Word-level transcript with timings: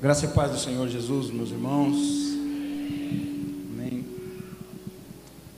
Graça 0.00 0.26
e 0.26 0.28
paz 0.28 0.52
do 0.52 0.58
Senhor 0.60 0.86
Jesus, 0.86 1.28
meus 1.28 1.50
irmãos. 1.50 1.96
Amém. 3.72 4.06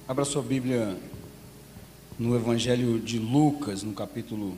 Abra 0.08 0.24
sua 0.24 0.40
Bíblia 0.40 0.96
no 2.18 2.34
Evangelho 2.34 2.98
de 2.98 3.18
Lucas, 3.18 3.82
no 3.82 3.92
capítulo, 3.92 4.56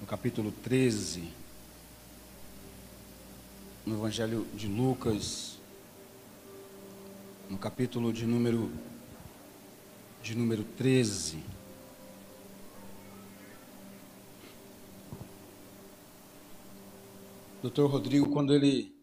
no 0.00 0.06
capítulo 0.06 0.52
13. 0.62 1.24
No 3.84 3.96
Evangelho 3.96 4.46
de 4.54 4.68
Lucas, 4.68 5.58
no 7.50 7.58
capítulo 7.58 8.12
de 8.12 8.26
número 8.26 8.70
de 10.22 10.36
número 10.36 10.62
13. 10.78 11.38
Doutor 17.60 17.90
Rodrigo, 17.90 18.30
quando 18.30 18.54
ele 18.54 18.93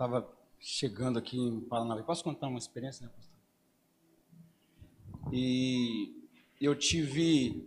estava 0.00 0.26
chegando 0.58 1.18
aqui 1.18 1.38
em 1.38 1.60
Paranavaí. 1.60 2.02
Posso 2.02 2.24
contar 2.24 2.48
uma 2.48 2.58
experiência, 2.58 3.04
né, 3.04 3.12
pastor? 3.14 3.36
E 5.30 6.26
eu 6.58 6.74
tive. 6.74 7.66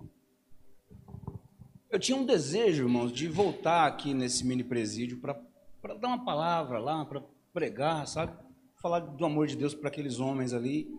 Eu 1.92 2.00
tinha 2.00 2.18
um 2.18 2.26
desejo, 2.26 2.86
irmãos, 2.86 3.12
de 3.12 3.28
voltar 3.28 3.86
aqui 3.86 4.16
nesse 4.16 4.44
mini 4.44 4.64
presídio 4.64 5.20
para 5.20 5.94
dar 5.94 6.08
uma 6.08 6.26
palavra 6.26 6.80
lá, 6.80 7.06
para 7.06 7.24
pregar, 7.54 8.08
sabe? 8.08 8.36
Falar 8.82 9.02
do 9.02 9.26
amor 9.26 9.46
de 9.46 9.56
Deus 9.56 9.76
para 9.76 9.90
aqueles 9.90 10.20
homens 10.20 10.54
ali. 10.54 10.90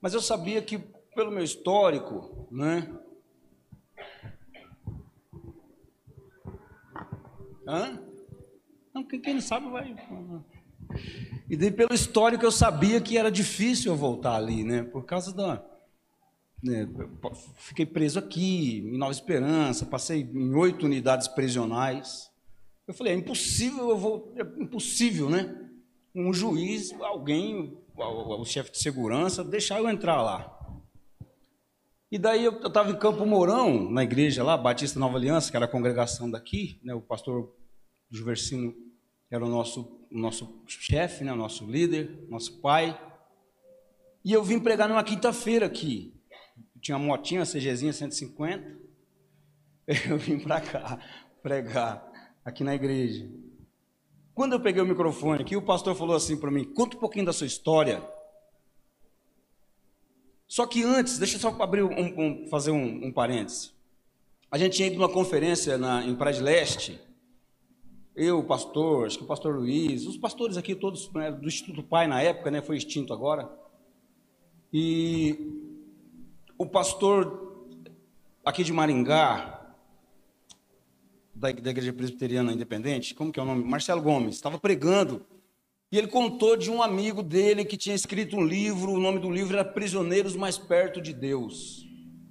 Mas 0.00 0.14
eu 0.14 0.20
sabia 0.22 0.62
que, 0.62 0.78
pelo 1.14 1.30
meu 1.30 1.44
histórico, 1.44 2.48
né? 2.50 2.90
Hã? 7.68 8.02
Não, 8.94 9.04
quem, 9.04 9.20
quem 9.20 9.34
não 9.34 9.40
sabe 9.42 9.68
vai. 9.68 9.94
E 11.48 11.56
daí, 11.56 11.70
pelo 11.70 11.94
histórico, 11.94 12.44
eu 12.44 12.50
sabia 12.50 13.00
que 13.00 13.18
era 13.18 13.30
difícil 13.30 13.92
eu 13.92 13.96
voltar 13.96 14.36
ali, 14.36 14.64
né? 14.64 14.82
Por 14.82 15.04
causa 15.04 15.34
da. 15.34 15.64
Né, 16.62 16.88
fiquei 17.56 17.84
preso 17.84 18.18
aqui, 18.18 18.78
em 18.78 18.96
Nova 18.96 19.12
Esperança, 19.12 19.84
passei 19.84 20.22
em 20.22 20.54
oito 20.54 20.86
unidades 20.86 21.28
prisionais. 21.28 22.30
Eu 22.88 22.94
falei, 22.94 23.12
é 23.12 23.16
impossível, 23.16 23.90
eu 23.90 23.98
vou. 23.98 24.32
É 24.36 24.42
impossível, 24.62 25.28
né? 25.28 25.54
Um 26.14 26.32
juiz, 26.32 26.92
alguém, 27.00 27.76
o, 27.96 28.44
chefe 28.44 28.72
de 28.72 28.78
segurança, 28.78 29.44
deixar 29.44 29.78
eu 29.78 29.88
entrar 29.88 30.22
lá. 30.22 30.50
E 32.10 32.18
daí 32.18 32.44
eu 32.44 32.66
estava 32.66 32.90
em 32.90 32.98
Campo 32.98 33.26
Mourão, 33.26 33.90
na 33.90 34.04
igreja 34.04 34.44
lá, 34.44 34.56
Batista 34.56 34.98
Nova 34.98 35.18
Aliança, 35.18 35.50
que 35.50 35.56
era 35.56 35.66
a 35.66 35.70
congregação 35.70 36.30
daqui, 36.30 36.80
né? 36.82 36.94
O 36.94 37.00
pastor 37.00 37.54
Juversino 38.10 38.74
era 39.34 39.44
o 39.44 39.48
nosso 39.48 39.94
o 40.14 40.18
nosso 40.18 40.62
chefe, 40.68 41.24
né, 41.24 41.32
o 41.32 41.36
nosso 41.36 41.66
líder, 41.66 42.24
nosso 42.28 42.60
pai. 42.60 42.96
E 44.24 44.32
eu 44.32 44.44
vim 44.44 44.60
pregar 44.60 44.88
numa 44.88 45.02
quinta-feira 45.02 45.66
aqui. 45.66 46.14
Tinha 46.80 46.96
uma 46.96 47.06
motinha, 47.06 47.40
uma 47.40 47.46
CGzinha 47.46 47.92
150. 47.92 48.84
Eu 50.08 50.16
vim 50.16 50.38
para 50.38 50.62
cá 50.62 50.98
pregar 51.42 52.10
aqui 52.42 52.62
na 52.64 52.74
igreja. 52.74 53.28
Quando 54.34 54.54
eu 54.54 54.60
peguei 54.60 54.80
o 54.80 54.86
microfone 54.86 55.42
aqui, 55.42 55.56
o 55.56 55.62
pastor 55.62 55.94
falou 55.94 56.16
assim 56.16 56.38
para 56.38 56.50
mim: 56.50 56.64
conta 56.64 56.96
um 56.96 57.00
pouquinho 57.00 57.26
da 57.26 57.34
sua 57.34 57.46
história. 57.46 58.02
Só 60.48 60.66
que 60.66 60.82
antes, 60.82 61.18
deixa 61.18 61.36
eu 61.36 61.40
só 61.40 61.48
abrir 61.62 61.82
um, 61.82 61.90
um, 61.90 62.48
fazer 62.48 62.70
um, 62.70 63.06
um 63.06 63.12
parênteses. 63.12 63.74
A 64.50 64.56
gente 64.56 64.76
tinha 64.76 64.88
ido 64.88 64.96
numa 64.96 65.08
conferência 65.08 65.76
na, 65.76 66.02
em 66.04 66.14
Praia 66.14 66.36
de 66.36 66.42
Leste, 66.42 66.98
eu, 68.14 68.38
o 68.38 68.44
pastor, 68.44 69.06
acho 69.06 69.18
que 69.18 69.24
o 69.24 69.26
pastor 69.26 69.56
Luiz, 69.56 70.06
os 70.06 70.16
pastores 70.16 70.56
aqui 70.56 70.74
todos 70.74 71.10
né, 71.12 71.32
do 71.32 71.48
Instituto 71.48 71.82
Pai 71.82 72.06
na 72.06 72.22
época, 72.22 72.50
né, 72.50 72.62
foi 72.62 72.76
extinto 72.76 73.12
agora. 73.12 73.50
E 74.72 75.36
o 76.56 76.66
pastor 76.66 77.68
aqui 78.44 78.62
de 78.62 78.72
Maringá, 78.72 79.74
da, 81.34 81.50
da 81.50 81.70
Igreja 81.70 81.92
Presbiteriana 81.92 82.52
Independente, 82.52 83.14
como 83.14 83.32
que 83.32 83.40
é 83.40 83.42
o 83.42 83.46
nome? 83.46 83.64
Marcelo 83.64 84.00
Gomes, 84.00 84.36
estava 84.36 84.58
pregando 84.58 85.26
e 85.90 85.98
ele 85.98 86.06
contou 86.06 86.56
de 86.56 86.70
um 86.70 86.82
amigo 86.82 87.22
dele 87.22 87.64
que 87.64 87.76
tinha 87.76 87.94
escrito 87.94 88.36
um 88.36 88.44
livro, 88.44 88.92
o 88.92 89.00
nome 89.00 89.18
do 89.18 89.30
livro 89.30 89.54
era 89.54 89.64
Prisioneiros 89.64 90.36
Mais 90.36 90.56
Perto 90.56 91.00
de 91.00 91.12
Deus. 91.12 91.84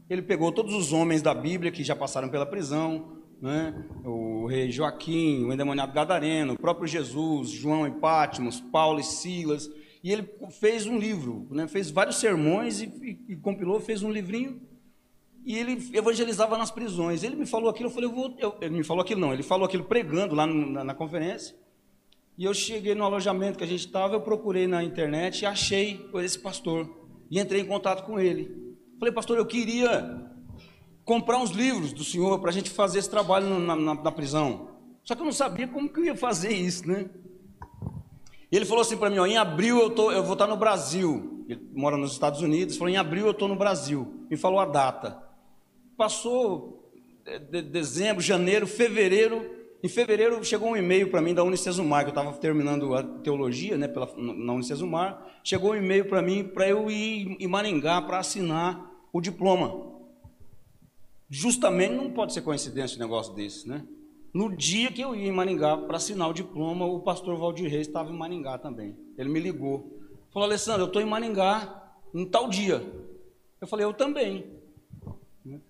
Ele 0.09 0.22
pegou 0.22 0.51
todos 0.51 0.73
os 0.73 0.93
homens 0.93 1.22
da 1.22 1.33
Bíblia 1.33 1.72
que 1.72 1.83
já 1.83 1.95
passaram 1.95 2.29
pela 2.29 2.45
prisão, 2.45 3.22
né? 3.41 3.85
o 4.03 4.45
rei 4.47 4.71
Joaquim, 4.71 5.45
o 5.45 5.53
endemoniado 5.53 5.94
Gadareno, 5.94 6.53
o 6.53 6.59
próprio 6.59 6.88
Jesus, 6.88 7.49
João 7.49 7.88
e 7.88 7.91
Pátimos, 7.91 8.59
Paulo 8.59 8.99
e 8.99 9.03
Silas, 9.03 9.69
e 10.03 10.11
ele 10.11 10.27
fez 10.51 10.85
um 10.85 10.97
livro, 10.97 11.47
né? 11.51 11.67
fez 11.67 11.89
vários 11.89 12.17
sermões 12.17 12.81
e, 12.81 12.85
e, 12.85 13.33
e, 13.33 13.35
compilou, 13.35 13.79
fez 13.79 14.03
um 14.03 14.11
livrinho, 14.11 14.61
e 15.45 15.57
ele 15.57 15.89
evangelizava 15.93 16.57
nas 16.57 16.72
prisões. 16.72 17.23
Ele 17.23 17.35
me 17.35 17.45
falou 17.45 17.69
aquilo, 17.69 17.89
eu 17.89 17.93
falei, 17.93 18.09
eu 18.09 18.13
vou, 18.13 18.35
eu, 18.38 18.55
ele 18.61 18.77
me 18.77 18.83
falou 18.83 19.01
aquilo 19.01 19.22
não, 19.22 19.33
ele 19.33 19.43
falou 19.43 19.66
aquilo 19.66 19.83
pregando 19.83 20.35
lá 20.35 20.45
no, 20.45 20.69
na, 20.69 20.83
na 20.83 20.93
conferência, 20.93 21.55
e 22.38 22.45
eu 22.45 22.53
cheguei 22.53 22.95
no 22.95 23.03
alojamento 23.03 23.57
que 23.57 23.63
a 23.63 23.67
gente 23.67 23.85
estava, 23.85 24.16
eu 24.16 24.22
procurei 24.22 24.67
na 24.67 24.83
internet 24.83 25.41
e 25.41 25.45
achei 25.45 26.09
esse 26.16 26.39
pastor, 26.39 26.89
e 27.29 27.39
entrei 27.39 27.61
em 27.61 27.66
contato 27.66 28.05
com 28.05 28.19
ele. 28.19 28.75
Falei, 28.99 29.13
pastor, 29.13 29.38
eu 29.38 29.45
queria 29.45 30.32
comprar 31.06 31.38
uns 31.38 31.52
livros 31.52 31.94
do 31.94 32.03
senhor 32.03 32.40
para 32.40 32.50
a 32.50 32.53
gente 32.53 32.69
fazer 32.69 33.00
esse 33.00 33.09
trabalho 33.09 33.47
na, 33.59 33.75
na, 33.75 33.94
na, 33.96 34.12
prisão. 34.12 34.69
Só 35.03 35.16
que 35.16 35.22
eu 35.22 35.25
não 35.25 35.34
sabia 35.34 35.68
como 35.68 35.90
que 35.90 36.00
eu 36.00 36.06
ia 36.06 36.16
fazer 36.16 36.53
isso, 36.53 36.88
né? 36.88 37.09
E 38.52 38.56
ele 38.56 38.66
falou 38.66 38.81
assim 38.81 38.96
para 38.96 39.09
mim, 39.09 39.18
ó, 39.18 39.25
em 39.25 39.38
abril 39.38 39.80
eu, 39.80 39.90
tô, 39.90 40.12
eu 40.12 40.24
vou 40.24 40.34
estar 40.34 40.47
no 40.47 40.56
Brasil. 40.56 41.44
Ele 41.50 41.62
mora 41.74 41.97
nos 41.97 42.14
Estados 42.14 42.41
Unidos, 42.41 42.78
falou, 42.78 42.94
em 42.94 42.97
abril 42.97 43.25
eu 43.25 43.31
estou 43.31 43.47
no 43.47 43.56
Brasil. 43.56 44.25
Me 44.30 44.38
falou 44.38 44.59
a 44.59 44.66
data. 44.66 45.22
Passou 45.97 46.91
de, 47.25 47.40
de, 47.40 47.62
dezembro, 47.64 48.22
janeiro, 48.22 48.66
fevereiro. 48.66 49.64
Em 49.84 49.90
fevereiro 49.90 50.41
chegou 50.46 50.70
um 50.70 50.78
e-mail 50.78 51.09
para 51.09 51.22
mim 51.22 51.34
da 51.34 51.44
Unicesumar, 51.44 52.03
que 52.03 52.09
eu 52.09 52.18
estava 52.18 52.31
terminando 52.38 52.96
a 52.96 53.03
teologia 53.03 53.78
né, 53.78 53.88
pela, 53.88 54.09
na 54.16 54.53
Unicesumar. 54.53 55.40
Chegou 55.44 55.72
um 55.72 55.75
e-mail 55.75 56.06
para 56.06 56.22
mim 56.22 56.46
para 56.46 56.70
eu 56.70 56.90
ir 56.90 57.35
em 57.38 57.47
Maringá 57.47 58.02
para 58.02 58.20
assinar 58.20 58.90
o 59.12 59.20
diploma. 59.20 59.92
Justamente 61.35 61.95
não 61.95 62.11
pode 62.11 62.31
ser 62.31 62.41
coincidência 62.41 62.95
um 62.95 62.99
negócio 62.99 63.33
desse, 63.33 63.67
né? 63.67 63.83
No 64.31 64.55
dia 64.55 64.91
que 64.91 65.01
eu 65.01 65.16
ia 65.16 65.27
em 65.27 65.31
Maringá 65.31 65.75
para 65.75 65.97
assinar 65.97 66.29
o 66.29 66.33
diploma, 66.33 66.85
o 66.85 66.99
pastor 66.99 67.35
Valdir 67.35 67.71
Reis 67.71 67.88
estava 67.88 68.11
em 68.11 68.16
Maringá 68.16 68.59
também. 68.59 68.95
Ele 69.17 69.29
me 69.29 69.39
ligou. 69.39 69.99
Falou, 70.31 70.47
Alessandro, 70.47 70.83
eu 70.83 70.85
estou 70.85 71.01
em 71.01 71.07
Maringá 71.07 71.91
em 72.13 72.23
tal 72.23 72.47
dia. 72.47 72.83
Eu 73.59 73.66
falei, 73.66 73.83
eu 73.83 73.95
também. 73.95 74.45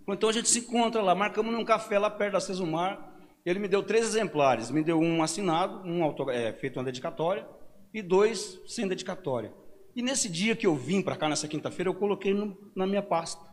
Então 0.05 0.27
a 0.27 0.33
gente 0.33 0.49
se 0.49 0.59
encontra 0.59 1.01
lá, 1.01 1.15
marcamos 1.15 1.53
num 1.53 1.63
café 1.63 1.97
lá 1.97 2.09
perto 2.09 2.33
da 2.33 2.41
Cesumar. 2.41 3.15
Ele 3.45 3.59
me 3.59 3.69
deu 3.69 3.81
três 3.81 4.05
exemplares. 4.05 4.69
Me 4.69 4.83
deu 4.83 4.99
um 4.99 5.23
assinado, 5.23 5.87
um 5.87 6.29
é, 6.29 6.51
feito 6.51 6.77
uma 6.77 6.83
dedicatória, 6.83 7.47
e 7.93 8.01
dois 8.01 8.59
sem 8.67 8.85
dedicatória. 8.85 9.53
E 9.95 10.01
nesse 10.01 10.27
dia 10.27 10.57
que 10.57 10.67
eu 10.67 10.75
vim 10.75 11.01
para 11.01 11.15
cá, 11.15 11.29
nessa 11.29 11.47
quinta-feira, 11.47 11.89
eu 11.89 11.95
coloquei 11.95 12.33
no, 12.33 12.53
na 12.75 12.85
minha 12.85 13.01
pasta. 13.01 13.52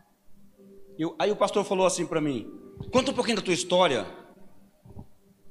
Eu, 1.00 1.16
aí 1.18 1.30
o 1.30 1.36
pastor 1.36 1.64
falou 1.64 1.86
assim 1.86 2.06
para 2.06 2.20
mim: 2.20 2.46
conta 2.92 3.10
um 3.10 3.14
pouquinho 3.14 3.36
da 3.36 3.42
tua 3.42 3.54
história. 3.54 4.06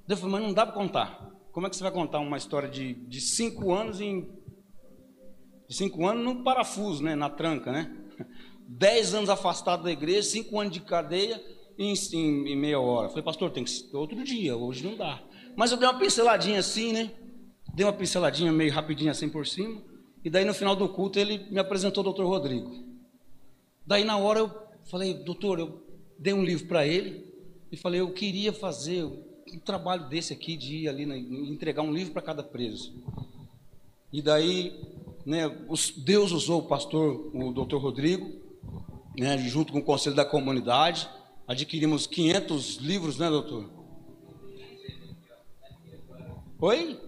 Eu 0.07 0.15
falei, 0.15 0.33
mas 0.33 0.43
não 0.43 0.53
dá 0.53 0.63
para 0.63 0.75
contar. 0.75 1.27
Como 1.51 1.65
é 1.65 1.69
que 1.71 1.75
você 1.75 1.81
vai 1.81 1.91
contar 1.91 2.19
uma 2.19 2.37
história 2.37 2.69
de, 2.69 2.93
de 2.93 3.19
cinco 3.19 3.73
anos 3.73 3.99
em. 3.99 4.29
De 5.67 5.75
cinco 5.75 6.05
anos 6.05 6.23
no 6.23 6.43
parafuso, 6.43 7.03
né? 7.03 7.15
Na 7.15 7.31
tranca, 7.31 7.71
né? 7.71 7.91
Dez 8.69 9.15
anos 9.15 9.27
afastado 9.27 9.81
da 9.81 9.91
igreja, 9.91 10.21
cinco 10.21 10.59
anos 10.59 10.71
de 10.71 10.81
cadeia 10.81 11.43
em, 11.79 11.95
em, 12.13 12.51
em 12.51 12.55
meia 12.55 12.79
hora. 12.79 13.07
Eu 13.07 13.09
falei, 13.09 13.25
pastor, 13.25 13.49
tem 13.49 13.63
que 13.63 13.71
ser 13.71 13.95
outro 13.97 14.23
dia, 14.23 14.55
hoje 14.55 14.85
não 14.85 14.95
dá. 14.95 15.19
Mas 15.55 15.71
eu 15.71 15.77
dei 15.77 15.89
uma 15.89 15.97
pinceladinha 15.97 16.59
assim, 16.59 16.93
né? 16.93 17.11
Dei 17.73 17.83
uma 17.87 17.93
pinceladinha 17.93 18.51
meio 18.51 18.71
rapidinho 18.71 19.09
assim 19.09 19.27
por 19.27 19.47
cima. 19.47 19.81
E 20.23 20.29
daí 20.29 20.45
no 20.45 20.53
final 20.53 20.75
do 20.75 20.87
culto 20.89 21.17
ele 21.17 21.49
me 21.49 21.59
apresentou 21.59 22.01
o 22.01 22.03
doutor 22.03 22.27
Rodrigo. 22.27 22.71
Daí 23.83 24.03
na 24.03 24.15
hora 24.15 24.39
eu 24.39 24.68
Falei, 24.89 25.13
doutor, 25.13 25.59
eu 25.59 25.83
dei 26.17 26.33
um 26.33 26.43
livro 26.43 26.67
para 26.67 26.85
ele 26.85 27.23
e 27.71 27.77
falei, 27.77 28.01
eu 28.01 28.11
queria 28.11 28.51
fazer 28.51 29.03
um 29.03 29.59
trabalho 29.59 30.09
desse 30.09 30.33
aqui, 30.33 30.57
de 30.57 30.77
ir 30.77 30.89
ali, 30.89 31.05
né, 31.05 31.15
entregar 31.15 31.83
um 31.83 31.93
livro 31.93 32.11
para 32.11 32.23
cada 32.23 32.41
preso. 32.41 32.91
E 34.11 34.19
daí, 34.19 34.81
né, 35.23 35.47
os, 35.67 35.91
Deus 35.91 36.31
usou 36.31 36.61
o 36.61 36.67
pastor, 36.67 37.29
o 37.35 37.53
doutor 37.53 37.79
Rodrigo, 37.79 38.31
né, 39.15 39.37
junto 39.37 39.71
com 39.71 39.77
o 39.77 39.83
conselho 39.83 40.15
da 40.15 40.25
comunidade, 40.25 41.07
adquirimos 41.47 42.07
500 42.07 42.77
livros, 42.77 43.19
né, 43.19 43.29
doutor? 43.29 43.69
Oi? 46.61 46.99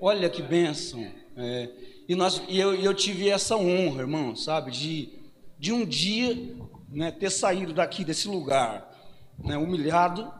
Olha 0.00 0.30
que 0.30 0.40
bênção. 0.40 1.06
É, 1.36 1.70
e, 2.08 2.14
nós, 2.14 2.42
e 2.48 2.58
eu, 2.58 2.74
eu 2.74 2.94
tive 2.94 3.28
essa 3.28 3.58
honra, 3.58 4.00
irmão, 4.00 4.34
sabe, 4.34 4.70
de 4.70 5.15
de 5.58 5.72
um 5.72 5.84
dia 5.84 6.56
né, 6.88 7.10
ter 7.10 7.30
saído 7.30 7.72
daqui, 7.72 8.04
desse 8.04 8.28
lugar, 8.28 8.90
né, 9.38 9.56
humilhado, 9.56 10.30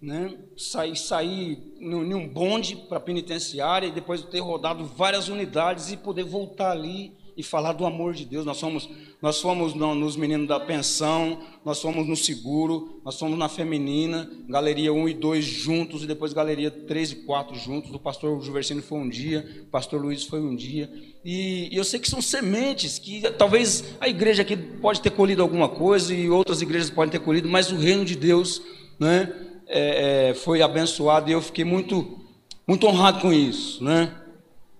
né? 0.00 0.38
sair, 0.56 0.96
sair 0.96 1.74
em 1.78 2.14
um 2.14 2.26
bonde 2.26 2.76
para 2.76 2.98
a 2.98 3.00
penitenciária 3.00 3.86
e 3.86 3.92
depois 3.92 4.22
ter 4.22 4.40
rodado 4.40 4.84
várias 4.84 5.28
unidades 5.28 5.92
e 5.92 5.96
poder 5.96 6.24
voltar 6.24 6.70
ali 6.70 7.14
e 7.36 7.42
falar 7.42 7.72
do 7.72 7.84
amor 7.84 8.14
de 8.14 8.24
Deus. 8.24 8.44
Nós 8.44 8.56
somos, 8.56 8.88
nós 9.22 9.40
fomos 9.40 9.74
no, 9.74 9.94
nos 9.94 10.16
meninos 10.16 10.48
da 10.48 10.58
pensão, 10.58 11.40
nós 11.64 11.80
fomos 11.80 12.06
no 12.06 12.16
seguro, 12.16 13.00
nós 13.04 13.18
fomos 13.18 13.38
na 13.38 13.48
feminina, 13.48 14.30
galeria 14.48 14.92
1 14.92 15.08
e 15.10 15.14
2 15.14 15.44
juntos, 15.44 16.02
e 16.02 16.06
depois 16.06 16.32
galeria 16.32 16.70
3 16.70 17.12
e 17.12 17.16
4 17.16 17.54
juntos. 17.56 17.92
O 17.92 17.98
pastor 17.98 18.40
Juversino 18.42 18.80
foi 18.80 18.98
um 18.98 19.08
dia, 19.08 19.62
o 19.62 19.66
pastor 19.66 20.00
Luiz 20.00 20.24
foi 20.24 20.40
um 20.40 20.56
dia. 20.56 20.90
E, 21.22 21.68
e 21.70 21.76
eu 21.76 21.84
sei 21.84 22.00
que 22.00 22.08
são 22.08 22.22
sementes 22.22 22.98
que 22.98 23.20
talvez 23.32 23.84
a 24.00 24.08
igreja 24.08 24.40
aqui 24.40 24.56
pode 24.56 25.02
ter 25.02 25.10
colhido 25.10 25.42
alguma 25.42 25.68
coisa 25.68 26.14
e 26.14 26.30
outras 26.30 26.62
igrejas 26.62 26.88
podem 26.88 27.12
ter 27.12 27.20
colhido, 27.20 27.48
mas 27.48 27.70
o 27.70 27.76
reino 27.76 28.04
de 28.04 28.16
Deus 28.16 28.62
né, 28.98 29.30
é, 29.66 30.30
é, 30.30 30.34
foi 30.34 30.62
abençoado 30.62 31.28
e 31.28 31.32
eu 31.32 31.42
fiquei 31.42 31.64
muito, 31.64 32.20
muito 32.66 32.86
honrado 32.86 33.20
com 33.20 33.30
isso. 33.30 33.84
Né? 33.84 34.14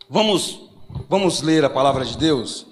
Vamos 0.08 0.70
Vamos 1.08 1.42
ler 1.42 1.64
a 1.64 1.70
palavra 1.70 2.04
de 2.04 2.16
Deus? 2.16 2.66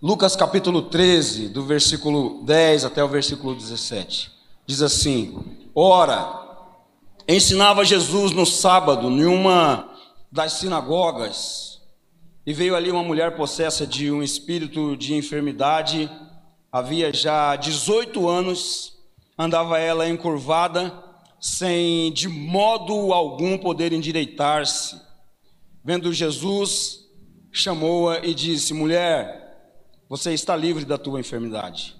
Lucas 0.00 0.36
capítulo 0.36 0.82
13, 0.82 1.48
do 1.48 1.64
versículo 1.64 2.44
10 2.44 2.84
até 2.84 3.02
o 3.02 3.08
versículo 3.08 3.52
17. 3.52 4.30
Diz 4.64 4.80
assim: 4.80 5.36
Ora, 5.74 6.40
ensinava 7.26 7.84
Jesus 7.84 8.30
no 8.30 8.46
sábado 8.46 9.08
em 9.08 9.24
uma 9.24 9.92
das 10.30 10.52
sinagogas, 10.52 11.80
e 12.46 12.52
veio 12.52 12.76
ali 12.76 12.92
uma 12.92 13.02
mulher 13.02 13.34
possessa 13.34 13.84
de 13.84 14.08
um 14.08 14.22
espírito 14.22 14.96
de 14.96 15.14
enfermidade, 15.14 16.08
havia 16.70 17.12
já 17.12 17.56
18 17.56 18.28
anos, 18.28 18.92
andava 19.36 19.80
ela 19.80 20.08
encurvada, 20.08 20.94
sem 21.40 22.12
de 22.12 22.28
modo 22.28 23.12
algum 23.12 23.58
poder 23.58 23.92
endireitar-se. 23.92 24.96
Vendo 25.84 26.12
Jesus, 26.12 27.00
chamou-a 27.50 28.24
e 28.24 28.32
disse: 28.32 28.72
Mulher, 28.72 29.47
você 30.08 30.32
está 30.32 30.56
livre 30.56 30.84
da 30.84 30.96
tua 30.96 31.20
enfermidade. 31.20 31.96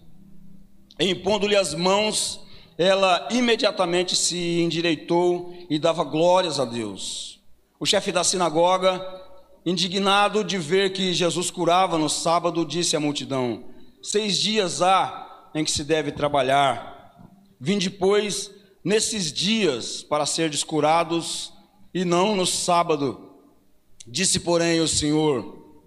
Impondo-lhe 0.99 1.55
as 1.55 1.75
mãos, 1.75 2.41
ela 2.77 3.29
imediatamente 3.31 4.17
se 4.17 4.61
endireitou 4.61 5.55
e 5.69 5.79
dava 5.79 6.03
glórias 6.05 6.59
a 6.59 6.65
Deus. 6.65 7.41
O 7.79 7.87
chefe 7.87 8.11
da 8.11 8.25
sinagoga, 8.25 9.05
indignado 9.65 10.43
de 10.43 10.59
ver 10.59 10.93
que 10.93 11.13
Jesus 11.13 11.51
curava 11.51 11.99
no 11.99 12.09
sábado, 12.09 12.65
disse 12.65 12.97
à 12.97 13.01
multidão: 13.01 13.65
Seis 14.03 14.39
dias 14.39 14.83
há 14.83 15.51
em 15.55 15.65
que 15.65 15.71
se 15.71 15.85
deve 15.85 16.11
trabalhar. 16.13 16.97
Vinde, 17.61 17.91
pois, 17.91 18.51
nesses 18.85 19.33
dias 19.33 20.03
para 20.03 20.27
ser 20.27 20.51
curados, 20.65 21.53
e 21.93 22.05
não 22.05 22.37
no 22.37 22.47
sábado. 22.47 23.33
Disse, 24.07 24.41
porém, 24.41 24.81
o 24.81 24.89
Senhor: 24.89 25.83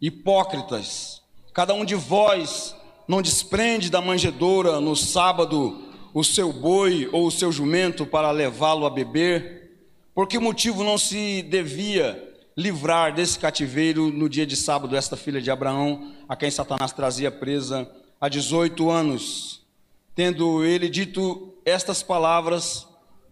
Hipócritas, 0.00 1.23
cada 1.54 1.72
um 1.72 1.84
de 1.84 1.94
vós 1.94 2.74
não 3.06 3.22
desprende 3.22 3.88
da 3.88 4.00
manjedoura 4.00 4.80
no 4.80 4.96
sábado 4.96 5.84
o 6.12 6.24
seu 6.24 6.52
boi 6.52 7.08
ou 7.12 7.28
o 7.28 7.30
seu 7.30 7.52
jumento 7.52 8.04
para 8.04 8.32
levá-lo 8.32 8.84
a 8.84 8.90
beber? 8.90 9.70
Por 10.12 10.26
que 10.26 10.36
motivo 10.40 10.82
não 10.82 10.98
se 10.98 11.42
devia 11.42 12.34
livrar 12.56 13.14
desse 13.14 13.38
cativeiro 13.38 14.10
no 14.10 14.28
dia 14.28 14.44
de 14.44 14.56
sábado 14.56 14.96
esta 14.96 15.16
filha 15.16 15.40
de 15.40 15.48
Abraão, 15.48 16.12
a 16.28 16.34
quem 16.34 16.50
Satanás 16.50 16.92
trazia 16.92 17.30
presa 17.30 17.88
há 18.20 18.28
18 18.28 18.90
anos? 18.90 19.64
Tendo 20.12 20.64
ele 20.64 20.88
dito 20.88 21.54
estas 21.64 22.02
palavras, 22.02 22.84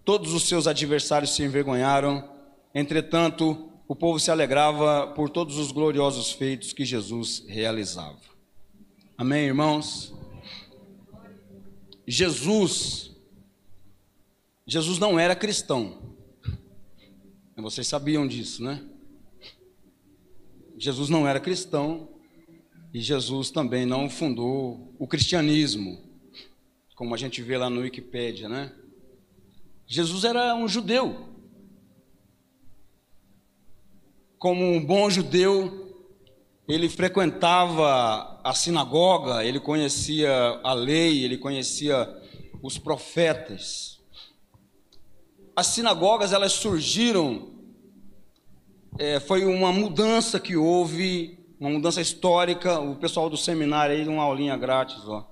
todos 0.04 0.32
os 0.32 0.44
seus 0.44 0.68
adversários 0.68 1.34
se 1.34 1.42
envergonharam. 1.42 2.28
Entretanto, 2.72 3.71
o 3.92 3.94
povo 3.94 4.18
se 4.18 4.30
alegrava 4.30 5.08
por 5.08 5.28
todos 5.28 5.58
os 5.58 5.70
gloriosos 5.70 6.32
feitos 6.32 6.72
que 6.72 6.82
Jesus 6.82 7.44
realizava. 7.46 8.18
Amém, 9.18 9.44
irmãos? 9.44 10.14
Jesus, 12.06 13.14
Jesus 14.66 14.98
não 14.98 15.20
era 15.20 15.36
cristão. 15.36 16.16
Vocês 17.54 17.86
sabiam 17.86 18.26
disso, 18.26 18.64
né? 18.64 18.82
Jesus 20.78 21.10
não 21.10 21.28
era 21.28 21.38
cristão 21.38 22.08
e 22.94 22.98
Jesus 22.98 23.50
também 23.50 23.84
não 23.84 24.08
fundou 24.08 24.94
o 24.98 25.06
cristianismo, 25.06 26.02
como 26.96 27.14
a 27.14 27.18
gente 27.18 27.42
vê 27.42 27.58
lá 27.58 27.68
no 27.68 27.82
Wikipédia, 27.82 28.48
né? 28.48 28.72
Jesus 29.86 30.24
era 30.24 30.54
um 30.54 30.66
judeu. 30.66 31.31
Como 34.42 34.64
um 34.74 34.84
bom 34.84 35.08
judeu, 35.08 35.94
ele 36.66 36.88
frequentava 36.88 38.40
a 38.42 38.52
sinagoga, 38.52 39.44
ele 39.44 39.60
conhecia 39.60 40.32
a 40.64 40.72
lei, 40.72 41.22
ele 41.22 41.38
conhecia 41.38 42.12
os 42.60 42.76
profetas. 42.76 44.00
As 45.54 45.68
sinagogas 45.68 46.32
elas 46.32 46.54
surgiram, 46.54 47.52
é, 48.98 49.20
foi 49.20 49.44
uma 49.44 49.70
mudança 49.70 50.40
que 50.40 50.56
houve, 50.56 51.38
uma 51.60 51.70
mudança 51.70 52.00
histórica. 52.00 52.80
O 52.80 52.96
pessoal 52.96 53.30
do 53.30 53.36
seminário 53.36 53.94
aí, 53.94 54.08
uma 54.08 54.24
aulinha 54.24 54.56
grátis, 54.56 55.06
ó. 55.06 55.24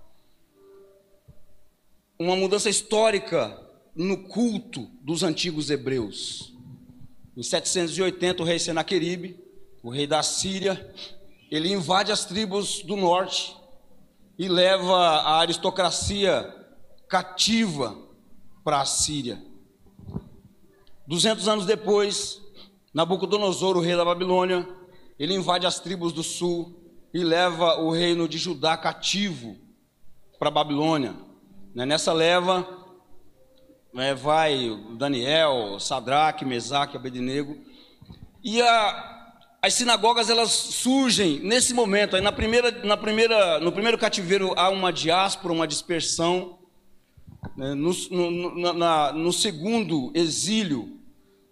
Uma 2.17 2.37
mudança 2.37 2.71
histórica 2.71 3.61
no 3.93 4.19
culto 4.29 4.89
dos 5.03 5.25
antigos 5.25 5.69
hebreus. 5.69 6.51
Em 7.41 7.43
780, 7.43 8.43
o 8.43 8.45
rei 8.45 8.59
Senaqueribe, 8.59 9.43
o 9.83 9.89
rei 9.89 10.07
da 10.07 10.23
Síria, 10.23 10.95
ele 11.51 11.73
invade 11.73 12.13
as 12.13 12.27
tribos 12.27 12.83
do 12.83 12.97
norte 12.97 13.57
e 14.39 14.47
leva 14.47 14.95
a 14.95 15.39
aristocracia 15.39 16.55
cativa 17.09 17.97
para 18.63 18.83
a 18.83 18.85
Síria. 18.85 19.43
200 21.07 21.49
anos 21.49 21.65
depois, 21.65 22.43
Nabucodonosor, 22.93 23.75
o 23.79 23.81
rei 23.81 23.97
da 23.97 24.05
Babilônia, 24.05 24.69
ele 25.19 25.33
invade 25.33 25.67
as 25.67 25.81
tribos 25.81 26.13
do 26.13 26.23
sul 26.23 26.79
e 27.15 27.25
leva 27.25 27.81
o 27.81 27.91
reino 27.91 28.29
de 28.29 28.37
Judá 28.37 28.77
cativo 28.77 29.57
para 30.39 30.49
a 30.49 30.53
Babilônia. 30.53 31.17
Né, 31.75 31.87
nessa 31.87 32.13
leva, 32.13 32.80
né, 33.93 34.15
vai 34.15 34.79
Daniel, 34.97 35.79
Sadraque, 35.81 36.45
Mesaque, 36.45 36.97
Abednego, 36.97 37.59
e 38.43 38.63
a, 38.63 39.35
as 39.61 39.75
sinagogas 39.75 40.31
elas 40.31 40.51
surgem 40.51 41.41
nesse 41.41 41.75
momento, 41.75 42.17
aí 42.17 42.23
na 42.23 42.33
primeira, 42.33 42.71
na 42.85 42.97
primeira, 42.97 43.61
no 43.61 43.73
primeiro 43.73 43.99
cativeiro 43.99 44.55
há 44.57 44.71
uma 44.71 44.93
diáspora, 44.93 45.53
uma 45.53 45.67
dispersão, 45.67 46.59
né, 47.57 47.75
no, 47.75 47.93
no, 48.11 48.73
na, 48.73 49.13
no 49.13 49.33
segundo 49.33 50.11
exílio 50.15 50.99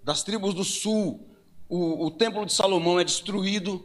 das 0.05 0.23
tribos 0.23 0.55
do 0.55 0.65
sul, 0.65 1.29
o, 1.69 2.07
o 2.07 2.11
templo 2.11 2.47
de 2.47 2.53
Salomão 2.53 2.99
é 2.99 3.05
destruído, 3.05 3.85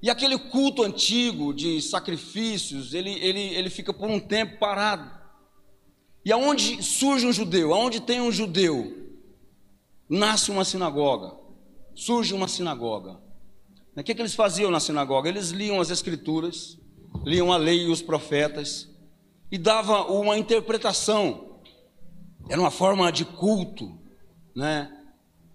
e 0.00 0.10
aquele 0.10 0.36
culto 0.36 0.82
antigo 0.82 1.54
de 1.54 1.80
sacrifícios, 1.80 2.92
ele, 2.92 3.10
ele, 3.20 3.40
ele 3.54 3.70
fica 3.70 3.92
por 3.92 4.10
um 4.10 4.18
tempo 4.18 4.58
parado. 4.58 5.21
E 6.24 6.32
aonde 6.32 6.82
surge 6.82 7.26
um 7.26 7.32
judeu, 7.32 7.74
aonde 7.74 8.00
tem 8.00 8.20
um 8.20 8.30
judeu, 8.30 9.10
nasce 10.08 10.50
uma 10.50 10.64
sinagoga, 10.64 11.34
surge 11.94 12.32
uma 12.32 12.46
sinagoga. 12.46 13.20
O 13.96 14.02
que, 14.02 14.12
é 14.12 14.14
que 14.14 14.22
eles 14.22 14.34
faziam 14.34 14.70
na 14.70 14.80
sinagoga? 14.80 15.28
Eles 15.28 15.50
liam 15.50 15.80
as 15.80 15.90
escrituras, 15.90 16.78
liam 17.24 17.52
a 17.52 17.56
lei 17.56 17.84
e 17.84 17.90
os 17.90 18.00
profetas, 18.00 18.88
e 19.50 19.58
davam 19.58 20.20
uma 20.20 20.38
interpretação. 20.38 21.58
Era 22.48 22.60
uma 22.60 22.70
forma 22.70 23.10
de 23.12 23.24
culto, 23.24 23.98
né? 24.54 24.90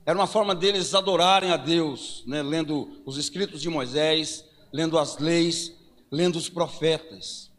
Era 0.08 0.18
uma 0.18 0.28
forma 0.28 0.56
deles 0.56 0.94
adorarem 0.94 1.52
a 1.52 1.58
Deus, 1.58 2.24
né? 2.26 2.42
lendo 2.42 3.02
os 3.06 3.18
escritos 3.18 3.62
de 3.62 3.70
Moisés, 3.70 4.46
lendo 4.72 4.98
as 4.98 5.18
leis, 5.18 5.74
lendo 6.10 6.38
os 6.38 6.48
profetas. 6.48 7.52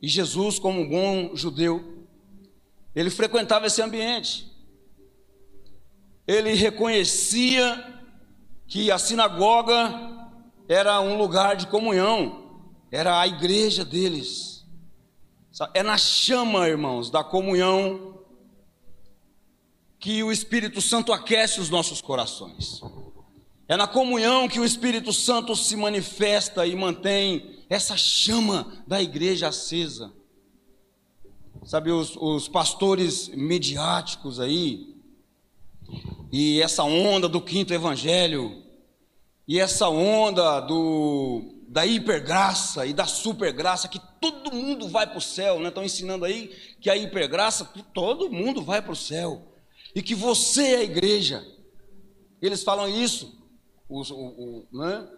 E 0.00 0.06
Jesus, 0.06 0.60
como 0.60 0.82
um 0.82 0.88
bom 0.88 1.34
judeu, 1.34 1.95
ele 2.96 3.10
frequentava 3.10 3.66
esse 3.66 3.82
ambiente. 3.82 4.50
Ele 6.26 6.54
reconhecia 6.54 7.94
que 8.66 8.90
a 8.90 8.98
sinagoga 8.98 10.32
era 10.66 10.98
um 11.00 11.18
lugar 11.18 11.56
de 11.56 11.66
comunhão, 11.66 12.64
era 12.90 13.20
a 13.20 13.26
igreja 13.26 13.84
deles. 13.84 14.64
É 15.74 15.82
na 15.82 15.98
chama, 15.98 16.68
irmãos, 16.68 17.10
da 17.10 17.22
comunhão 17.22 18.24
que 19.98 20.22
o 20.22 20.32
Espírito 20.32 20.80
Santo 20.80 21.12
aquece 21.12 21.60
os 21.60 21.68
nossos 21.68 22.00
corações. 22.00 22.80
É 23.68 23.76
na 23.76 23.86
comunhão 23.86 24.48
que 24.48 24.60
o 24.60 24.64
Espírito 24.64 25.12
Santo 25.12 25.54
se 25.54 25.76
manifesta 25.76 26.66
e 26.66 26.74
mantém 26.74 27.64
essa 27.68 27.96
chama 27.96 28.82
da 28.86 29.02
igreja 29.02 29.48
acesa. 29.48 30.12
Sabe, 31.66 31.90
os, 31.90 32.16
os 32.16 32.48
pastores 32.48 33.28
midiáticos 33.28 34.38
aí, 34.38 34.94
e 36.32 36.62
essa 36.62 36.84
onda 36.84 37.28
do 37.28 37.40
quinto 37.40 37.74
evangelho, 37.74 38.62
e 39.46 39.58
essa 39.58 39.88
onda 39.88 40.60
do, 40.60 41.42
da 41.68 41.84
hipergraça 41.84 42.86
e 42.86 42.92
da 42.92 43.06
supergraça, 43.06 43.88
que 43.88 44.00
todo 44.20 44.54
mundo 44.54 44.88
vai 44.88 45.06
para 45.06 45.18
o 45.18 45.20
céu, 45.20 45.58
né? 45.60 45.68
Estão 45.68 45.84
ensinando 45.84 46.24
aí 46.24 46.48
que 46.80 46.88
a 46.88 46.96
hipergraça, 46.96 47.64
todo 47.92 48.30
mundo 48.30 48.62
vai 48.62 48.80
para 48.80 48.92
o 48.92 48.96
céu, 48.96 49.42
e 49.94 50.02
que 50.02 50.14
você 50.14 50.74
é 50.74 50.76
a 50.76 50.84
igreja. 50.84 51.44
Eles 52.40 52.62
falam 52.62 52.88
isso, 52.88 53.42
os, 53.88 54.10
o, 54.10 54.16
o, 54.16 54.66
né? 54.72 55.08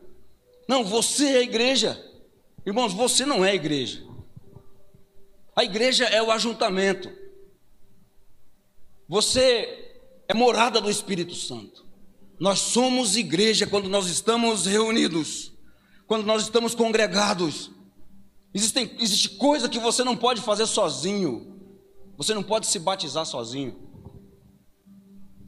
Não, 0.67 0.83
você 0.83 1.26
é 1.26 1.38
a 1.38 1.43
igreja. 1.43 2.02
Irmãos, 2.64 2.93
você 2.93 3.25
não 3.25 3.45
é 3.45 3.50
a 3.50 3.55
igreja. 3.55 4.08
A 5.59 5.65
igreja 5.65 6.05
é 6.05 6.23
o 6.23 6.31
ajuntamento. 6.31 7.11
Você 9.09 10.00
é 10.29 10.33
morada 10.33 10.81
do 10.81 10.88
Espírito 10.88 11.35
Santo. 11.35 11.85
Nós 12.38 12.61
somos 12.61 13.17
igreja 13.17 13.67
quando 13.67 13.88
nós 13.88 14.07
estamos 14.07 14.67
reunidos, 14.67 15.53
quando 16.07 16.25
nós 16.25 16.45
estamos 16.45 16.77
congregados. 16.77 17.73
Existem, 18.55 18.95
existe 19.00 19.31
coisa 19.31 19.69
que 19.69 19.81
você 19.81 20.05
não 20.05 20.17
pode 20.17 20.41
fazer 20.43 20.65
sozinho. 20.65 21.61
Você 22.17 22.33
não 22.33 22.45
pode 22.45 22.69
se 22.69 22.79
batizar 22.79 23.27
sozinho. 23.27 23.91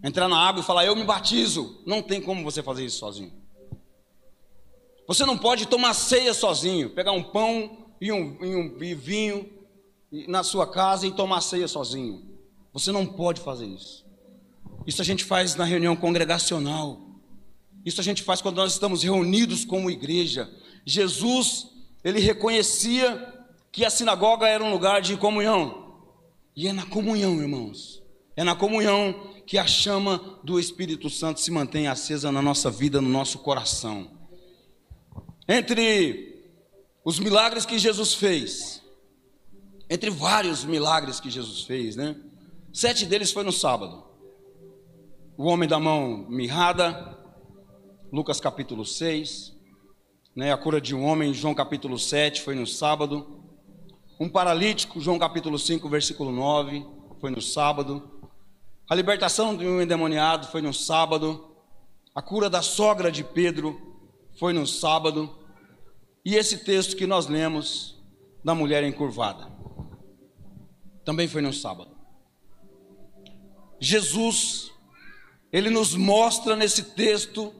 Entrar 0.02 0.26
na 0.26 0.40
água 0.40 0.60
e 0.60 0.66
falar, 0.66 0.86
eu 0.86 0.96
me 0.96 1.04
batizo. 1.04 1.84
Não 1.86 2.02
tem 2.02 2.20
como 2.20 2.42
você 2.42 2.64
fazer 2.64 2.84
isso 2.84 2.98
sozinho. 2.98 3.32
Você 5.06 5.24
não 5.24 5.38
pode 5.38 5.66
tomar 5.66 5.94
ceia 5.94 6.34
sozinho, 6.34 6.90
pegar 6.90 7.12
um 7.12 7.22
pão 7.22 7.86
e 8.00 8.10
um, 8.10 8.44
e 8.44 8.56
um 8.56 8.82
e 8.82 8.92
vinho 8.92 9.59
na 10.26 10.42
sua 10.42 10.66
casa 10.66 11.06
e 11.06 11.12
tomar 11.12 11.40
ceia 11.40 11.68
sozinho. 11.68 12.24
Você 12.72 12.90
não 12.90 13.06
pode 13.06 13.40
fazer 13.40 13.66
isso. 13.66 14.04
Isso 14.86 15.02
a 15.02 15.04
gente 15.04 15.24
faz 15.24 15.54
na 15.54 15.64
reunião 15.64 15.94
congregacional. 15.94 17.00
Isso 17.84 18.00
a 18.00 18.04
gente 18.04 18.22
faz 18.22 18.40
quando 18.40 18.56
nós 18.56 18.72
estamos 18.72 19.02
reunidos 19.02 19.64
como 19.64 19.90
igreja. 19.90 20.50
Jesus, 20.84 21.68
ele 22.02 22.20
reconhecia 22.20 23.44
que 23.72 23.84
a 23.84 23.90
sinagoga 23.90 24.48
era 24.48 24.64
um 24.64 24.70
lugar 24.70 25.00
de 25.00 25.16
comunhão. 25.16 25.96
E 26.56 26.66
é 26.66 26.72
na 26.72 26.86
comunhão, 26.86 27.40
irmãos. 27.40 28.02
É 28.36 28.42
na 28.42 28.56
comunhão 28.56 29.28
que 29.46 29.58
a 29.58 29.66
chama 29.66 30.38
do 30.42 30.58
Espírito 30.58 31.10
Santo 31.10 31.40
se 31.40 31.50
mantém 31.50 31.88
acesa 31.88 32.30
na 32.32 32.42
nossa 32.42 32.70
vida, 32.70 33.00
no 33.00 33.08
nosso 33.08 33.38
coração. 33.38 34.10
Entre 35.48 36.44
os 37.04 37.18
milagres 37.18 37.66
que 37.66 37.78
Jesus 37.78 38.14
fez, 38.14 38.79
entre 39.90 40.08
vários 40.08 40.64
milagres 40.64 41.18
que 41.18 41.28
Jesus 41.28 41.62
fez, 41.62 41.96
né? 41.96 42.14
Sete 42.72 43.04
deles 43.04 43.32
foi 43.32 43.42
no 43.42 43.50
sábado. 43.50 44.04
O 45.36 45.46
homem 45.46 45.68
da 45.68 45.80
mão 45.80 46.26
mirrada, 46.28 47.18
Lucas 48.12 48.40
capítulo 48.40 48.86
6. 48.86 49.58
Né, 50.36 50.52
a 50.52 50.56
cura 50.56 50.80
de 50.80 50.94
um 50.94 51.04
homem, 51.04 51.34
João 51.34 51.52
capítulo 51.52 51.98
7, 51.98 52.40
foi 52.42 52.54
no 52.54 52.68
sábado. 52.68 53.42
Um 54.20 54.28
paralítico, 54.28 55.00
João 55.00 55.18
capítulo 55.18 55.58
5, 55.58 55.88
versículo 55.88 56.30
9, 56.30 56.86
foi 57.20 57.30
no 57.30 57.42
sábado. 57.42 58.22
A 58.88 58.94
libertação 58.94 59.56
de 59.56 59.66
um 59.66 59.82
endemoniado 59.82 60.46
foi 60.46 60.62
no 60.62 60.72
sábado. 60.72 61.52
A 62.14 62.22
cura 62.22 62.48
da 62.48 62.62
sogra 62.62 63.10
de 63.10 63.24
Pedro 63.24 63.98
foi 64.38 64.52
no 64.52 64.68
sábado. 64.68 65.36
E 66.24 66.36
esse 66.36 66.58
texto 66.58 66.96
que 66.96 67.08
nós 67.08 67.26
lemos 67.26 68.00
da 68.44 68.54
mulher 68.54 68.84
encurvada 68.84 69.50
também 71.04 71.28
foi 71.28 71.42
no 71.42 71.52
sábado. 71.52 71.96
Jesus, 73.80 74.70
ele 75.52 75.70
nos 75.70 75.94
mostra 75.94 76.54
nesse 76.54 76.82
texto 76.94 77.54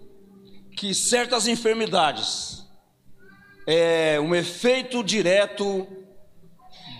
que 0.76 0.94
certas 0.94 1.48
enfermidades 1.48 2.66
é 3.66 4.20
um 4.20 4.34
efeito 4.34 5.02
direto 5.02 5.86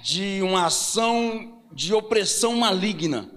de 0.02 0.40
uma 0.42 0.66
ação 0.66 1.62
de 1.72 1.92
opressão 1.94 2.56
maligna. 2.56 3.30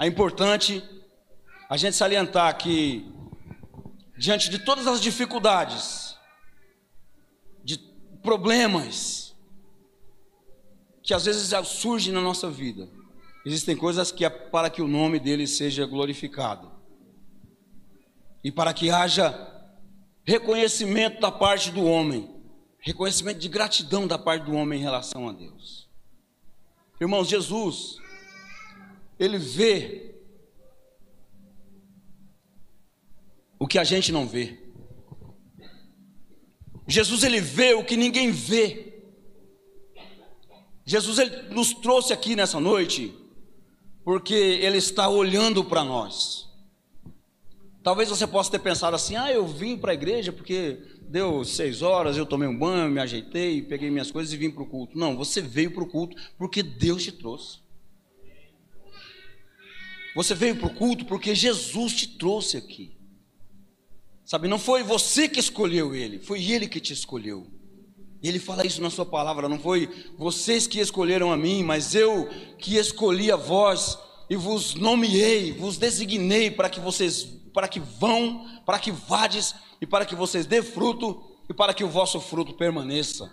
É 0.00 0.06
importante 0.06 0.82
a 1.68 1.76
gente 1.76 1.96
salientar 1.96 2.56
que, 2.56 3.10
diante 4.16 4.48
de 4.48 4.58
todas 4.58 4.86
as 4.86 5.00
dificuldades, 5.00 6.16
de 7.64 7.78
problemas, 8.22 9.27
que 11.08 11.14
às 11.14 11.24
vezes 11.24 11.50
surge 11.66 12.12
na 12.12 12.20
nossa 12.20 12.50
vida. 12.50 12.86
Existem 13.42 13.74
coisas 13.74 14.12
que 14.12 14.26
é 14.26 14.28
para 14.28 14.68
que 14.68 14.82
o 14.82 14.86
nome 14.86 15.18
dele 15.18 15.46
seja 15.46 15.86
glorificado. 15.86 16.70
E 18.44 18.52
para 18.52 18.74
que 18.74 18.90
haja 18.90 19.34
reconhecimento 20.22 21.18
da 21.18 21.32
parte 21.32 21.70
do 21.70 21.82
homem, 21.82 22.28
reconhecimento 22.78 23.38
de 23.38 23.48
gratidão 23.48 24.06
da 24.06 24.18
parte 24.18 24.44
do 24.44 24.52
homem 24.52 24.80
em 24.80 24.82
relação 24.82 25.26
a 25.26 25.32
Deus. 25.32 25.88
Irmãos, 27.00 27.26
Jesus, 27.26 27.96
ele 29.18 29.38
vê 29.38 30.14
o 33.58 33.66
que 33.66 33.78
a 33.78 33.84
gente 33.84 34.12
não 34.12 34.28
vê. 34.28 34.58
Jesus 36.86 37.22
ele 37.22 37.40
vê 37.40 37.72
o 37.72 37.82
que 37.82 37.96
ninguém 37.96 38.30
vê. 38.30 38.87
Jesus 40.88 41.18
ele 41.18 41.50
nos 41.50 41.74
trouxe 41.74 42.14
aqui 42.14 42.34
nessa 42.34 42.58
noite 42.58 43.14
porque 44.02 44.32
ele 44.32 44.78
está 44.78 45.06
olhando 45.06 45.62
para 45.62 45.84
nós. 45.84 46.48
Talvez 47.82 48.08
você 48.08 48.26
possa 48.26 48.50
ter 48.50 48.58
pensado 48.60 48.96
assim: 48.96 49.14
ah, 49.14 49.30
eu 49.30 49.46
vim 49.46 49.76
para 49.76 49.90
a 49.90 49.94
igreja 49.94 50.32
porque 50.32 50.80
deu 51.06 51.44
seis 51.44 51.82
horas, 51.82 52.16
eu 52.16 52.24
tomei 52.24 52.48
um 52.48 52.58
banho, 52.58 52.90
me 52.90 53.00
ajeitei, 53.00 53.60
peguei 53.60 53.90
minhas 53.90 54.10
coisas 54.10 54.32
e 54.32 54.36
vim 54.38 54.50
para 54.50 54.62
o 54.62 54.66
culto. 54.66 54.96
Não, 54.96 55.14
você 55.14 55.42
veio 55.42 55.70
para 55.72 55.84
o 55.84 55.86
culto 55.86 56.16
porque 56.38 56.62
Deus 56.62 57.04
te 57.04 57.12
trouxe. 57.12 57.58
Você 60.16 60.34
veio 60.34 60.56
para 60.56 60.68
o 60.68 60.74
culto 60.74 61.04
porque 61.04 61.34
Jesus 61.34 61.92
te 61.92 62.16
trouxe 62.16 62.56
aqui. 62.56 62.96
Sabe, 64.24 64.48
não 64.48 64.58
foi 64.58 64.82
você 64.82 65.28
que 65.28 65.38
escolheu 65.38 65.94
ele, 65.94 66.18
foi 66.18 66.42
ele 66.50 66.66
que 66.66 66.80
te 66.80 66.94
escolheu. 66.94 67.57
E 68.22 68.28
ele 68.28 68.38
fala 68.38 68.66
isso 68.66 68.82
na 68.82 68.90
sua 68.90 69.06
palavra, 69.06 69.48
não 69.48 69.58
foi 69.58 69.88
vocês 70.16 70.66
que 70.66 70.80
escolheram 70.80 71.32
a 71.32 71.36
mim, 71.36 71.62
mas 71.62 71.94
eu 71.94 72.28
que 72.58 72.76
escolhi 72.76 73.30
a 73.30 73.36
vós 73.36 73.96
e 74.28 74.36
vos 74.36 74.74
nomeei, 74.74 75.52
vos 75.52 75.78
designei 75.78 76.50
para 76.50 76.68
que 76.68 76.80
vocês, 76.80 77.24
para 77.54 77.68
que 77.68 77.78
vão, 77.78 78.44
para 78.66 78.78
que 78.78 78.90
vades 78.90 79.54
e 79.80 79.86
para 79.86 80.04
que 80.04 80.14
vocês 80.14 80.46
dê 80.46 80.62
fruto 80.62 81.22
e 81.48 81.54
para 81.54 81.72
que 81.72 81.84
o 81.84 81.88
vosso 81.88 82.20
fruto 82.20 82.54
permaneça. 82.54 83.30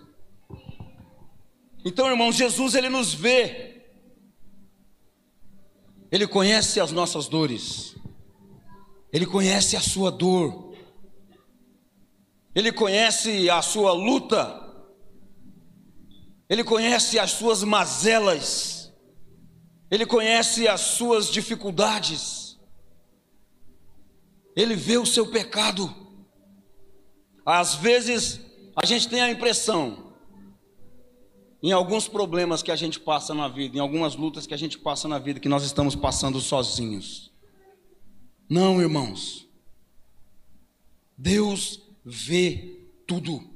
Então, 1.84 2.08
irmãos, 2.08 2.34
Jesus 2.34 2.74
ele 2.74 2.88
nos 2.88 3.14
vê. 3.14 3.84
Ele 6.10 6.26
conhece 6.26 6.80
as 6.80 6.90
nossas 6.90 7.28
dores. 7.28 7.94
Ele 9.12 9.26
conhece 9.26 9.76
a 9.76 9.80
sua 9.80 10.10
dor. 10.10 10.74
Ele 12.54 12.72
conhece 12.72 13.50
a 13.50 13.60
sua 13.62 13.92
luta. 13.92 14.65
Ele 16.48 16.62
conhece 16.62 17.18
as 17.18 17.32
suas 17.32 17.64
mazelas, 17.64 18.92
Ele 19.90 20.06
conhece 20.06 20.68
as 20.68 20.80
suas 20.80 21.30
dificuldades, 21.30 22.58
Ele 24.54 24.76
vê 24.76 24.96
o 24.98 25.06
seu 25.06 25.26
pecado. 25.30 25.94
Às 27.44 27.74
vezes, 27.74 28.40
a 28.74 28.84
gente 28.84 29.08
tem 29.08 29.20
a 29.20 29.30
impressão, 29.30 30.14
em 31.62 31.72
alguns 31.72 32.06
problemas 32.06 32.62
que 32.62 32.70
a 32.70 32.76
gente 32.76 33.00
passa 33.00 33.34
na 33.34 33.48
vida, 33.48 33.76
em 33.76 33.80
algumas 33.80 34.14
lutas 34.14 34.46
que 34.46 34.54
a 34.54 34.56
gente 34.56 34.78
passa 34.78 35.08
na 35.08 35.18
vida, 35.18 35.40
que 35.40 35.48
nós 35.48 35.64
estamos 35.64 35.96
passando 35.96 36.40
sozinhos. 36.40 37.32
Não, 38.48 38.80
irmãos. 38.80 39.48
Deus 41.18 41.80
vê 42.04 42.88
tudo. 43.06 43.55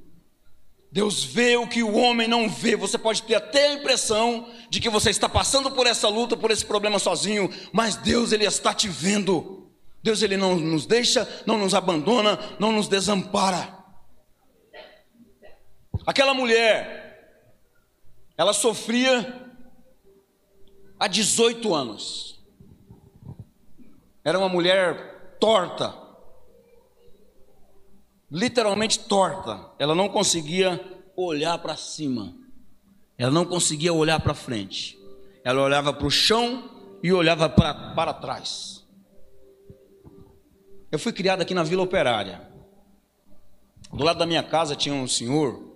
Deus 0.93 1.23
vê 1.23 1.57
o 1.57 1.69
que 1.69 1.83
o 1.83 1.95
homem 1.95 2.27
não 2.27 2.49
vê. 2.49 2.75
Você 2.75 2.99
pode 2.99 3.23
ter 3.23 3.37
até 3.37 3.69
a 3.69 3.75
impressão 3.75 4.49
de 4.69 4.81
que 4.81 4.91
você 4.91 5.11
está 5.11 5.29
passando 5.29 5.71
por 5.71 5.87
essa 5.87 6.09
luta, 6.09 6.37
por 6.37 6.51
esse 6.51 6.65
problema 6.65 6.99
sozinho, 6.99 7.53
mas 7.73 7.97
Deus 7.97 8.33
ele 8.33 8.45
está 8.45 8.75
te 8.75 8.89
vendo. 8.89 9.71
Deus 10.03 10.23
ele 10.23 10.37
não 10.37 10.57
nos 10.57 10.87
deixa, 10.87 11.29
não 11.47 11.59
nos 11.59 11.75
abandona, 11.75 12.39
não 12.59 12.73
nos 12.73 12.89
desampara. 12.89 13.79
Aquela 16.07 16.35
mulher, 16.35 17.47
ela 18.37 18.53
sofria 18.53 19.49
há 20.99 21.07
18 21.07 21.73
anos. 21.75 22.41
Era 24.25 24.39
uma 24.39 24.49
mulher 24.49 25.37
torta, 25.39 25.95
literalmente 28.31 29.01
torta. 29.01 29.71
Ela 29.79 29.95
não 29.95 30.09
conseguia 30.09 30.81
olhar 31.17 31.59
para 31.59 31.77
cima. 31.77 32.35
Ela 33.19 33.31
não 33.31 33.45
conseguia 33.45 33.93
olhar 33.93 34.21
para 34.21 34.35
frente. 34.35 34.99
Ela 35.45 35.63
olhava 35.63 35.93
para 35.93 36.07
o 36.07 36.11
chão 36.11 36.99
e 37.03 37.13
olhava 37.13 37.49
pra, 37.49 37.93
para 37.95 38.15
trás. 38.15 38.87
Eu 40.91 40.99
fui 40.99 41.13
criado 41.13 41.41
aqui 41.41 41.55
na 41.55 41.63
Vila 41.63 41.83
Operária. 41.83 42.49
Do 43.93 44.05
lado 44.05 44.19
da 44.19 44.27
minha 44.27 44.43
casa 44.43 44.77
tinha 44.77 44.95
um 44.95 45.09
senhor, 45.09 45.71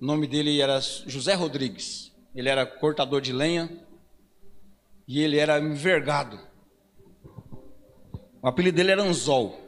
o 0.00 0.04
nome 0.04 0.26
dele 0.26 0.60
era 0.60 0.80
José 0.80 1.34
Rodrigues. 1.34 2.12
Ele 2.34 2.48
era 2.48 2.66
cortador 2.66 3.20
de 3.20 3.32
lenha 3.32 3.70
e 5.06 5.22
ele 5.22 5.38
era 5.38 5.58
envergado. 5.58 6.38
O 8.42 8.48
apelido 8.48 8.76
dele 8.76 8.92
era 8.92 9.02
Anzol. 9.02 9.63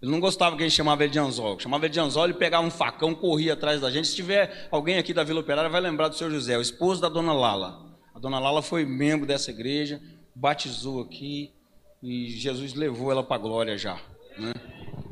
Ele 0.00 0.10
não 0.10 0.20
gostava 0.20 0.56
que 0.56 0.62
a 0.62 0.68
gente 0.68 0.76
chamava 0.76 1.02
ele 1.02 1.12
de 1.12 1.18
Anzol. 1.18 1.58
Chamava 1.58 1.86
ele 1.86 1.92
de 1.92 1.98
Anzol, 1.98 2.24
ele 2.24 2.34
pegava 2.34 2.64
um 2.64 2.70
facão, 2.70 3.14
corria 3.14 3.54
atrás 3.54 3.80
da 3.80 3.90
gente. 3.90 4.06
Se 4.06 4.14
tiver 4.14 4.68
alguém 4.70 4.96
aqui 4.96 5.12
da 5.12 5.24
Vila 5.24 5.40
Operária, 5.40 5.68
vai 5.68 5.80
lembrar 5.80 6.08
do 6.08 6.16
seu 6.16 6.30
José, 6.30 6.56
o 6.56 6.60
esposo 6.60 7.00
da 7.00 7.08
dona 7.08 7.32
Lala. 7.32 7.98
A 8.14 8.18
dona 8.18 8.38
Lala 8.38 8.62
foi 8.62 8.84
membro 8.84 9.26
dessa 9.26 9.50
igreja, 9.50 10.00
batizou 10.34 11.02
aqui 11.02 11.52
e 12.02 12.30
Jesus 12.30 12.74
levou 12.74 13.10
ela 13.10 13.24
para 13.24 13.36
a 13.36 13.40
glória 13.40 13.76
já. 13.76 14.00
Né? 14.38 14.52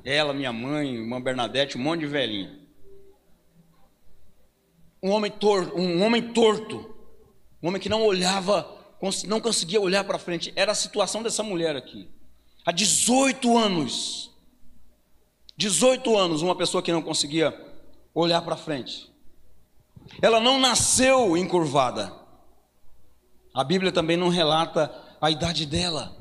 Ela, 0.05 0.33
minha 0.33 0.53
mãe, 0.53 0.95
irmã 0.95 1.21
Bernadette, 1.21 1.77
um 1.77 1.81
monte 1.81 2.01
de 2.01 2.07
velhinha. 2.07 2.61
Um 5.03 5.11
homem 5.11 5.31
torto, 5.31 5.77
um 5.77 6.03
homem 6.03 6.33
torto, 6.33 6.95
um 7.61 7.69
homem 7.69 7.81
que 7.81 7.89
não 7.89 8.05
olhava, 8.05 8.69
não 9.27 9.41
conseguia 9.41 9.81
olhar 9.81 10.05
para 10.05 10.19
frente. 10.19 10.53
Era 10.55 10.73
a 10.73 10.77
situação 10.77 11.23
dessa 11.23 11.43
mulher 11.43 11.75
aqui. 11.77 12.09
Há 12.65 12.71
18 12.73 13.57
anos, 13.57 14.31
18 15.57 16.17
anos, 16.17 16.43
uma 16.43 16.55
pessoa 16.55 16.83
que 16.83 16.93
não 16.93 17.03
conseguia 17.03 17.55
olhar 18.15 18.43
para 18.43 18.57
frente. 18.57 19.11
Ela 20.21 20.39
não 20.39 20.59
nasceu 20.59 21.37
encurvada. 21.37 22.13
A 23.55 23.65
Bíblia 23.65 23.91
também 23.91 24.17
não 24.17 24.29
relata 24.29 24.93
a 25.21 25.31
idade 25.31 25.65
dela, 25.65 26.15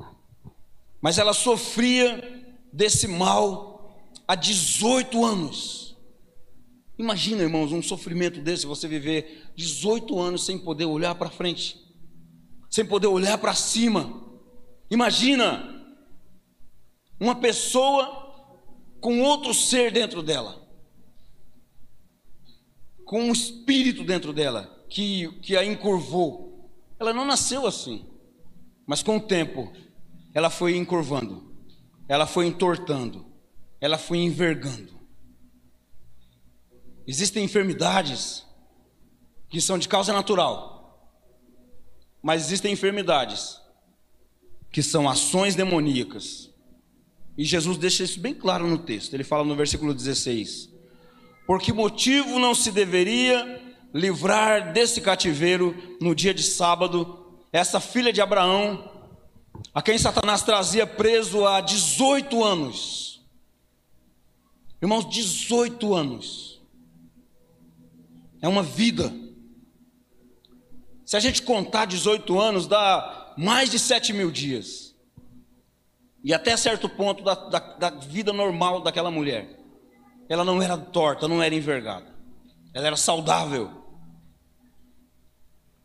mas 1.00 1.18
ela 1.18 1.34
sofria 1.34 2.56
desse 2.72 3.06
mal 3.06 3.94
há 4.26 4.34
18 4.34 5.24
anos. 5.24 5.96
Imagina, 6.98 7.42
irmãos, 7.42 7.72
um 7.72 7.82
sofrimento 7.82 8.40
desse, 8.40 8.66
você 8.66 8.88
viver 8.88 9.50
18 9.54 10.18
anos 10.18 10.46
sem 10.46 10.58
poder 10.58 10.86
olhar 10.86 11.14
para 11.14 11.28
frente, 11.28 11.78
sem 12.70 12.86
poder 12.86 13.08
olhar 13.08 13.36
para 13.36 13.54
cima. 13.54 14.24
Imagina 14.90 15.74
uma 17.20 17.34
pessoa 17.34 18.25
com 19.00 19.20
outro 19.22 19.54
ser 19.54 19.92
dentro 19.92 20.22
dela, 20.22 20.66
com 23.04 23.22
um 23.22 23.32
espírito 23.32 24.04
dentro 24.04 24.32
dela 24.32 24.84
que, 24.88 25.30
que 25.40 25.56
a 25.56 25.64
encurvou. 25.64 26.70
Ela 26.98 27.12
não 27.12 27.24
nasceu 27.24 27.66
assim, 27.66 28.06
mas 28.86 29.02
com 29.02 29.16
o 29.16 29.20
tempo 29.20 29.72
ela 30.34 30.50
foi 30.50 30.76
encurvando, 30.76 31.54
ela 32.08 32.26
foi 32.26 32.46
entortando, 32.46 33.26
ela 33.80 33.98
foi 33.98 34.18
envergando. 34.18 34.96
Existem 37.06 37.44
enfermidades 37.44 38.44
que 39.48 39.60
são 39.60 39.78
de 39.78 39.88
causa 39.88 40.12
natural, 40.12 40.76
mas 42.22 42.44
existem 42.44 42.72
enfermidades 42.72 43.60
que 44.72 44.82
são 44.82 45.08
ações 45.08 45.54
demoníacas. 45.54 46.52
E 47.36 47.44
Jesus 47.44 47.76
deixa 47.76 48.04
isso 48.04 48.18
bem 48.18 48.34
claro 48.34 48.66
no 48.66 48.78
texto. 48.78 49.14
Ele 49.14 49.24
fala 49.24 49.44
no 49.44 49.54
versículo 49.54 49.92
16: 49.92 50.70
Por 51.46 51.60
que 51.60 51.72
motivo 51.72 52.38
não 52.38 52.54
se 52.54 52.70
deveria 52.70 53.62
livrar 53.92 54.72
desse 54.72 55.00
cativeiro 55.00 55.74
no 56.00 56.14
dia 56.14 56.34
de 56.34 56.42
sábado 56.42 57.26
essa 57.52 57.80
filha 57.80 58.12
de 58.12 58.20
Abraão, 58.20 58.92
a 59.72 59.80
quem 59.80 59.96
Satanás 59.96 60.42
trazia 60.42 60.86
preso 60.86 61.46
há 61.46 61.60
18 61.62 62.44
anos. 62.44 63.24
Irmãos, 64.82 65.08
18 65.08 65.94
anos. 65.94 66.60
É 68.42 68.48
uma 68.48 68.62
vida. 68.62 69.14
Se 71.04 71.16
a 71.16 71.20
gente 71.20 71.40
contar 71.42 71.86
18 71.86 72.38
anos, 72.38 72.66
dá 72.66 73.34
mais 73.38 73.70
de 73.70 73.78
7 73.78 74.12
mil 74.12 74.30
dias. 74.30 74.85
E 76.26 76.34
até 76.34 76.56
certo 76.56 76.88
ponto 76.88 77.22
da, 77.22 77.36
da, 77.36 77.60
da 77.60 77.90
vida 77.90 78.32
normal 78.32 78.82
daquela 78.82 79.12
mulher. 79.12 79.60
Ela 80.28 80.44
não 80.44 80.60
era 80.60 80.76
torta, 80.76 81.28
não 81.28 81.40
era 81.40 81.54
envergada. 81.54 82.12
Ela 82.74 82.88
era 82.88 82.96
saudável. 82.96 83.70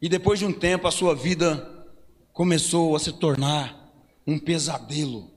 E 0.02 0.10
depois 0.10 0.40
de 0.40 0.46
um 0.48 0.52
tempo, 0.52 0.88
a 0.88 0.92
sua 0.92 1.14
vida 1.14 1.86
começou 2.34 2.96
a 2.96 3.00
se 3.00 3.14
tornar 3.14 3.94
um 4.26 4.40
pesadelo. 4.40 5.30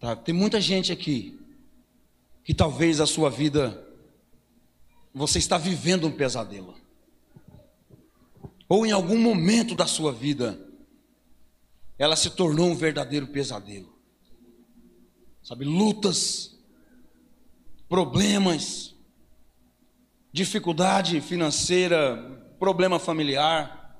Tá? 0.00 0.16
Tem 0.16 0.34
muita 0.34 0.58
gente 0.58 0.90
aqui 0.90 1.38
que 2.42 2.54
talvez 2.54 2.98
a 2.98 3.06
sua 3.06 3.28
vida 3.28 3.86
você 5.12 5.38
está 5.38 5.58
vivendo 5.58 6.06
um 6.06 6.10
pesadelo. 6.10 6.74
Ou 8.66 8.86
em 8.86 8.90
algum 8.90 9.18
momento 9.18 9.74
da 9.74 9.86
sua 9.86 10.10
vida 10.10 10.71
ela 12.02 12.16
se 12.16 12.30
tornou 12.30 12.66
um 12.66 12.74
verdadeiro 12.74 13.28
pesadelo. 13.28 13.96
Sabe, 15.40 15.64
lutas, 15.64 16.58
problemas, 17.88 18.92
dificuldade 20.32 21.20
financeira, 21.20 22.16
problema 22.58 22.98
familiar. 22.98 23.96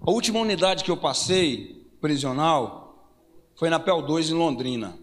A 0.00 0.10
última 0.10 0.40
unidade 0.40 0.82
que 0.82 0.90
eu 0.90 0.96
passei, 0.96 1.88
prisional, 2.00 3.08
foi 3.54 3.70
na 3.70 3.78
PEL 3.78 4.02
2 4.02 4.30
em 4.30 4.34
Londrina. 4.34 4.98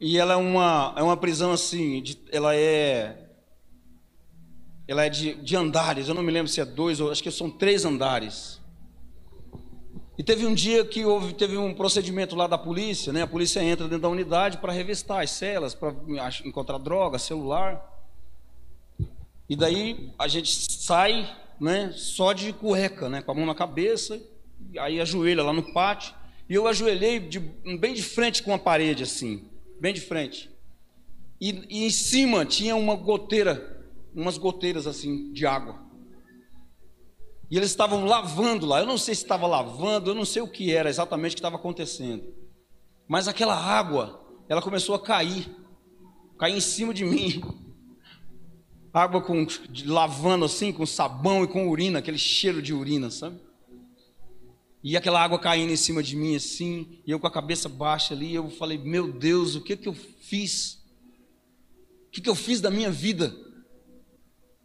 E 0.00 0.18
ela 0.18 0.34
é 0.34 0.36
uma, 0.36 0.94
é 0.96 1.02
uma 1.02 1.16
prisão 1.16 1.50
assim, 1.50 2.00
de, 2.00 2.16
ela 2.30 2.54
é 2.54 3.28
ela 4.86 5.04
é 5.04 5.08
de, 5.08 5.34
de 5.34 5.56
andares, 5.56 6.06
eu 6.06 6.14
não 6.14 6.22
me 6.22 6.30
lembro 6.30 6.52
se 6.52 6.60
é 6.60 6.64
dois 6.64 7.00
ou 7.00 7.10
acho 7.10 7.24
que 7.24 7.30
são 7.32 7.50
três 7.50 7.84
andares. 7.84 8.61
E 10.16 10.22
teve 10.22 10.46
um 10.46 10.52
dia 10.52 10.84
que 10.84 11.04
houve, 11.04 11.32
teve 11.32 11.56
um 11.56 11.72
procedimento 11.72 12.36
lá 12.36 12.46
da 12.46 12.58
polícia, 12.58 13.12
né? 13.12 13.22
A 13.22 13.26
polícia 13.26 13.62
entra 13.62 13.86
dentro 13.88 14.02
da 14.02 14.08
unidade 14.08 14.58
para 14.58 14.72
revistar 14.72 15.22
as 15.22 15.30
celas, 15.30 15.74
para 15.74 15.94
encontrar 16.44 16.78
droga, 16.78 17.18
celular. 17.18 17.88
E 19.48 19.56
daí 19.56 20.12
a 20.18 20.28
gente 20.28 20.50
sai, 20.70 21.30
né, 21.60 21.92
só 21.94 22.32
de 22.32 22.52
cueca, 22.52 23.08
né, 23.08 23.22
com 23.22 23.32
a 23.32 23.34
mão 23.34 23.46
na 23.46 23.54
cabeça, 23.54 24.20
aí 24.78 25.00
ajoelha 25.00 25.42
lá 25.42 25.52
no 25.52 25.72
pátio, 25.72 26.14
e 26.48 26.54
eu 26.54 26.66
ajoelhei 26.66 27.18
de, 27.18 27.38
bem 27.38 27.94
de 27.94 28.02
frente 28.02 28.42
com 28.42 28.54
a 28.54 28.58
parede 28.58 29.02
assim, 29.02 29.44
bem 29.80 29.92
de 29.92 30.00
frente. 30.00 30.50
E, 31.40 31.64
e 31.68 31.84
em 31.84 31.90
cima 31.90 32.44
tinha 32.44 32.76
uma 32.76 32.94
goteira, 32.94 33.84
umas 34.14 34.38
goteiras 34.38 34.86
assim 34.86 35.32
de 35.32 35.46
água. 35.46 35.81
E 37.52 37.56
eles 37.58 37.68
estavam 37.68 38.06
lavando 38.06 38.64
lá. 38.64 38.80
Eu 38.80 38.86
não 38.86 38.96
sei 38.96 39.14
se 39.14 39.24
estava 39.24 39.46
lavando, 39.46 40.10
eu 40.10 40.14
não 40.14 40.24
sei 40.24 40.40
o 40.40 40.48
que 40.48 40.72
era 40.72 40.88
exatamente 40.88 41.34
que 41.34 41.38
estava 41.38 41.56
acontecendo. 41.56 42.24
Mas 43.06 43.28
aquela 43.28 43.54
água, 43.54 44.24
ela 44.48 44.62
começou 44.62 44.94
a 44.94 44.98
cair, 44.98 45.54
cair 46.38 46.56
em 46.56 46.60
cima 46.60 46.94
de 46.94 47.04
mim. 47.04 47.42
Água 48.90 49.20
com 49.20 49.46
lavando 49.84 50.46
assim, 50.46 50.72
com 50.72 50.86
sabão 50.86 51.44
e 51.44 51.46
com 51.46 51.68
urina, 51.68 51.98
aquele 51.98 52.16
cheiro 52.16 52.62
de 52.62 52.72
urina, 52.72 53.10
sabe? 53.10 53.38
E 54.82 54.96
aquela 54.96 55.22
água 55.22 55.38
caindo 55.38 55.74
em 55.74 55.76
cima 55.76 56.02
de 56.02 56.16
mim 56.16 56.34
assim, 56.34 57.02
e 57.06 57.10
eu 57.10 57.20
com 57.20 57.26
a 57.26 57.30
cabeça 57.30 57.68
baixa 57.68 58.14
ali, 58.14 58.34
eu 58.34 58.48
falei: 58.48 58.78
"Meu 58.78 59.12
Deus, 59.12 59.56
o 59.56 59.60
que 59.60 59.76
que 59.76 59.90
eu 59.90 59.94
fiz? 59.94 60.82
O 62.06 62.10
que 62.12 62.22
que 62.22 62.30
eu 62.30 62.34
fiz 62.34 62.62
da 62.62 62.70
minha 62.70 62.90
vida?" 62.90 63.30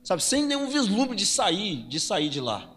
Sabe, 0.06 0.23
sem 0.23 0.45
nenhum 0.45 0.69
vislumbre 0.69 1.17
de 1.17 1.26
sair, 1.26 1.86
de 1.89 2.00
sair 2.00 2.30
de 2.30 2.39
lá. 2.39 2.76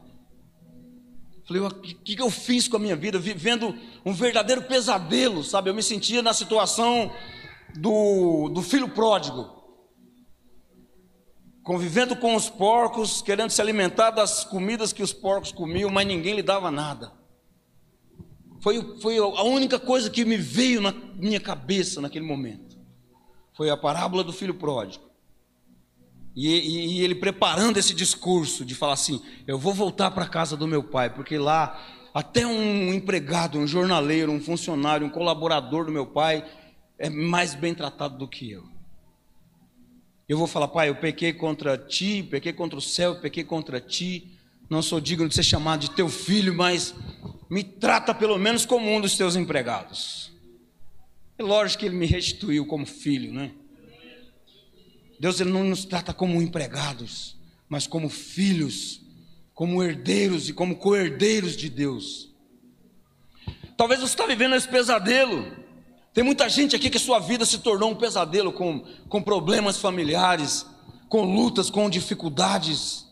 Falei, 1.50 1.62
o 1.64 1.70
que, 1.74 2.14
que 2.14 2.22
eu 2.22 2.30
fiz 2.30 2.68
com 2.68 2.76
a 2.76 2.78
minha 2.78 2.94
vida? 2.94 3.18
Vivendo 3.18 3.76
um 4.06 4.12
verdadeiro 4.12 4.62
pesadelo, 4.62 5.42
sabe? 5.42 5.68
Eu 5.68 5.74
me 5.74 5.82
sentia 5.82 6.22
na 6.22 6.32
situação 6.32 7.12
do, 7.74 8.48
do 8.50 8.62
filho 8.62 8.88
pródigo, 8.88 9.50
convivendo 11.64 12.14
com 12.14 12.36
os 12.36 12.48
porcos, 12.48 13.20
querendo 13.20 13.50
se 13.50 13.60
alimentar 13.60 14.12
das 14.12 14.44
comidas 14.44 14.92
que 14.92 15.02
os 15.02 15.12
porcos 15.12 15.50
comiam, 15.50 15.90
mas 15.90 16.06
ninguém 16.06 16.36
lhe 16.36 16.42
dava 16.42 16.70
nada. 16.70 17.12
Foi, 18.60 19.00
foi 19.00 19.18
a 19.18 19.42
única 19.42 19.80
coisa 19.80 20.08
que 20.08 20.24
me 20.24 20.36
veio 20.36 20.80
na 20.80 20.92
minha 21.16 21.40
cabeça 21.40 22.00
naquele 22.00 22.24
momento. 22.24 22.78
Foi 23.56 23.70
a 23.70 23.76
parábola 23.76 24.22
do 24.22 24.32
filho 24.32 24.54
pródigo. 24.54 25.10
E, 26.35 26.49
e, 26.49 26.99
e 26.99 27.05
ele 27.05 27.14
preparando 27.14 27.77
esse 27.77 27.95
discurso 27.95 28.64
de 28.64 28.75
falar 28.75 28.95
assim: 28.95 29.23
eu 29.47 29.59
vou 29.59 29.75
voltar 29.75 30.11
para 30.11 30.25
a 30.25 30.29
casa 30.29 30.57
do 30.57 30.69
meu 30.69 30.83
pai, 30.83 31.11
porque 31.11 31.37
lá 31.38 31.81
até 32.12 32.47
um 32.47 32.93
empregado, 32.93 33.59
um 33.59 33.66
jornaleiro, 33.66 34.33
um 34.33 34.40
funcionário, 34.40 35.07
um 35.07 35.11
colaborador 35.11 35.85
do 35.85 35.93
meu 35.93 36.07
pai 36.07 36.45
é 36.99 37.09
mais 37.09 37.55
bem 37.55 37.75
tratado 37.75 38.19
do 38.19 38.29
que 38.29 38.51
eu. 38.51 38.64
Eu 40.29 40.38
vou 40.38 40.47
falar, 40.47 40.69
pai, 40.69 40.88
eu 40.88 40.95
pequei 40.95 41.33
contra 41.33 41.77
ti, 41.77 42.27
pequei 42.29 42.53
contra 42.53 42.79
o 42.79 42.83
céu, 42.83 43.16
pequei 43.16 43.43
contra 43.43 43.81
ti, 43.81 44.38
não 44.69 44.83
sou 44.83 45.01
digno 45.01 45.29
de 45.29 45.35
ser 45.35 45.43
chamado 45.43 45.81
de 45.81 45.90
teu 45.90 46.09
filho, 46.09 46.55
mas 46.55 46.95
me 47.49 47.64
trata 47.64 48.14
pelo 48.14 48.38
menos 48.38 48.64
como 48.64 48.88
um 48.88 49.01
dos 49.01 49.16
teus 49.16 49.35
empregados. 49.35 50.33
É 51.37 51.43
lógico 51.43 51.81
que 51.81 51.87
ele 51.87 51.97
me 51.97 52.07
restituiu 52.07 52.66
como 52.66 52.87
filho, 52.87 53.33
né? 53.33 53.51
Deus 55.20 55.38
ele 55.38 55.50
não 55.50 55.64
nos 55.64 55.85
trata 55.85 56.14
como 56.14 56.40
empregados, 56.40 57.37
mas 57.68 57.87
como 57.87 58.09
filhos, 58.09 59.02
como 59.52 59.83
herdeiros 59.83 60.48
e 60.48 60.54
como 60.54 60.76
co-herdeiros 60.76 61.54
de 61.54 61.68
Deus. 61.68 62.30
Talvez 63.76 64.00
você 64.00 64.14
está 64.14 64.24
vivendo 64.24 64.54
esse 64.54 64.66
pesadelo. 64.66 65.44
Tem 66.14 66.24
muita 66.24 66.48
gente 66.48 66.74
aqui 66.74 66.88
que 66.88 66.98
sua 66.98 67.18
vida 67.18 67.44
se 67.44 67.59
tornou 67.59 67.90
um 67.90 67.94
pesadelo 67.94 68.50
com, 68.50 68.80
com 69.11 69.22
problemas 69.22 69.76
familiares, 69.76 70.64
com 71.06 71.22
lutas, 71.22 71.68
com 71.68 71.90
dificuldades. 71.90 73.04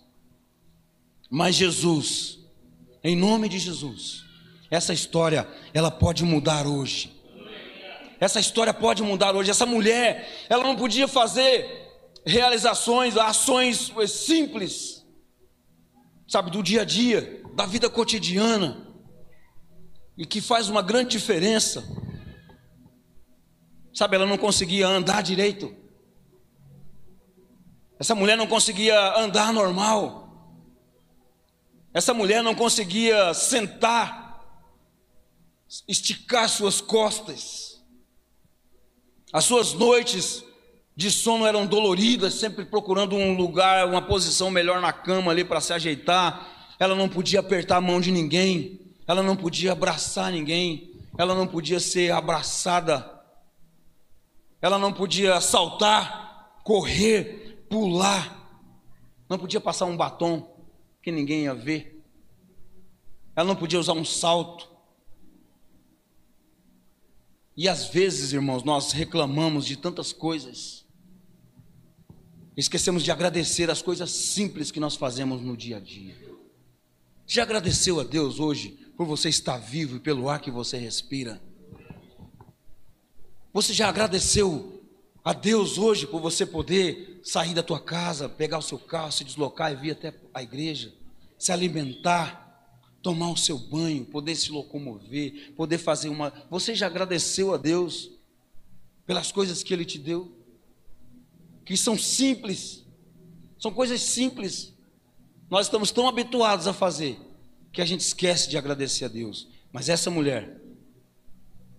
Mas 1.28 1.56
Jesus, 1.56 2.38
em 3.04 3.14
nome 3.14 3.50
de 3.50 3.58
Jesus, 3.58 4.24
essa 4.70 4.94
história, 4.94 5.46
ela 5.74 5.90
pode 5.90 6.24
mudar 6.24 6.66
hoje. 6.66 7.12
Essa 8.18 8.40
história 8.40 8.72
pode 8.72 9.02
mudar 9.02 9.36
hoje. 9.36 9.50
Essa 9.50 9.66
mulher, 9.66 10.46
ela 10.48 10.64
não 10.64 10.74
podia 10.74 11.06
fazer 11.06 11.86
realizações, 12.28 13.16
ações 13.16 13.90
simples, 14.06 15.02
sabe, 16.28 16.50
do 16.50 16.62
dia 16.62 16.82
a 16.82 16.84
dia, 16.84 17.42
da 17.54 17.64
vida 17.64 17.88
cotidiana 17.88 18.86
e 20.16 20.26
que 20.26 20.42
faz 20.42 20.68
uma 20.68 20.82
grande 20.82 21.10
diferença. 21.10 21.82
Sabe, 23.94 24.16
ela 24.16 24.26
não 24.26 24.36
conseguia 24.36 24.86
andar 24.86 25.22
direito. 25.22 25.74
Essa 27.98 28.14
mulher 28.14 28.36
não 28.36 28.46
conseguia 28.46 29.18
andar 29.18 29.50
normal. 29.50 30.28
Essa 31.94 32.12
mulher 32.12 32.42
não 32.42 32.54
conseguia 32.54 33.32
sentar, 33.32 34.44
esticar 35.88 36.48
suas 36.48 36.80
costas. 36.80 37.82
As 39.32 39.44
suas 39.44 39.72
noites 39.72 40.44
de 40.98 41.12
sono 41.12 41.46
eram 41.46 41.64
doloridas, 41.64 42.34
sempre 42.34 42.64
procurando 42.64 43.14
um 43.14 43.36
lugar, 43.36 43.86
uma 43.86 44.02
posição 44.02 44.50
melhor 44.50 44.80
na 44.80 44.92
cama 44.92 45.30
ali 45.30 45.44
para 45.44 45.60
se 45.60 45.72
ajeitar. 45.72 46.74
Ela 46.76 46.96
não 46.96 47.08
podia 47.08 47.38
apertar 47.38 47.76
a 47.76 47.80
mão 47.80 48.00
de 48.00 48.10
ninguém. 48.10 48.80
Ela 49.06 49.22
não 49.22 49.36
podia 49.36 49.70
abraçar 49.70 50.32
ninguém, 50.32 50.92
ela 51.16 51.36
não 51.36 51.46
podia 51.46 51.78
ser 51.78 52.10
abraçada, 52.10 53.08
ela 54.60 54.76
não 54.76 54.92
podia 54.92 55.40
saltar, 55.40 56.60
correr, 56.64 57.64
pular, 57.70 58.50
não 59.28 59.38
podia 59.38 59.60
passar 59.60 59.86
um 59.86 59.96
batom 59.96 60.52
que 61.00 61.12
ninguém 61.12 61.44
ia 61.44 61.54
ver, 61.54 62.04
ela 63.36 63.46
não 63.46 63.56
podia 63.56 63.78
usar 63.78 63.92
um 63.92 64.04
salto. 64.04 64.68
E 67.56 67.68
às 67.68 67.86
vezes, 67.86 68.32
irmãos, 68.32 68.64
nós 68.64 68.90
reclamamos 68.90 69.64
de 69.64 69.76
tantas 69.76 70.12
coisas, 70.12 70.87
esquecemos 72.60 73.04
de 73.04 73.12
agradecer 73.12 73.70
as 73.70 73.80
coisas 73.80 74.10
simples 74.10 74.70
que 74.70 74.80
nós 74.80 74.96
fazemos 74.96 75.40
no 75.40 75.56
dia 75.56 75.76
a 75.76 75.80
dia. 75.80 76.16
Já 77.26 77.42
agradeceu 77.44 78.00
a 78.00 78.04
Deus 78.04 78.40
hoje 78.40 78.70
por 78.96 79.06
você 79.06 79.28
estar 79.28 79.58
vivo 79.58 79.96
e 79.96 80.00
pelo 80.00 80.28
ar 80.28 80.40
que 80.40 80.50
você 80.50 80.76
respira. 80.76 81.40
Você 83.52 83.72
já 83.72 83.88
agradeceu 83.88 84.82
a 85.24 85.32
Deus 85.32 85.78
hoje 85.78 86.06
por 86.06 86.20
você 86.20 86.44
poder 86.44 87.20
sair 87.22 87.54
da 87.54 87.62
tua 87.62 87.80
casa, 87.80 88.28
pegar 88.28 88.58
o 88.58 88.62
seu 88.62 88.78
carro, 88.78 89.12
se 89.12 89.24
deslocar 89.24 89.72
e 89.72 89.76
vir 89.76 89.90
até 89.92 90.12
a 90.34 90.42
igreja, 90.42 90.92
se 91.38 91.52
alimentar, 91.52 92.48
tomar 93.02 93.30
o 93.30 93.36
seu 93.36 93.58
banho, 93.58 94.04
poder 94.04 94.34
se 94.34 94.50
locomover, 94.50 95.52
poder 95.54 95.78
fazer 95.78 96.08
uma. 96.08 96.32
Você 96.50 96.74
já 96.74 96.86
agradeceu 96.86 97.54
a 97.54 97.56
Deus 97.56 98.10
pelas 99.06 99.30
coisas 99.30 99.62
que 99.62 99.72
Ele 99.72 99.84
te 99.84 99.98
deu, 99.98 100.37
que 101.68 101.76
são 101.76 101.98
simples, 101.98 102.82
são 103.58 103.70
coisas 103.70 104.00
simples. 104.00 104.74
Nós 105.50 105.66
estamos 105.66 105.90
tão 105.90 106.08
habituados 106.08 106.66
a 106.66 106.72
fazer 106.72 107.20
que 107.70 107.82
a 107.82 107.84
gente 107.84 108.00
esquece 108.00 108.48
de 108.48 108.56
agradecer 108.56 109.04
a 109.04 109.08
Deus. 109.08 109.46
Mas 109.70 109.90
essa 109.90 110.10
mulher, 110.10 110.58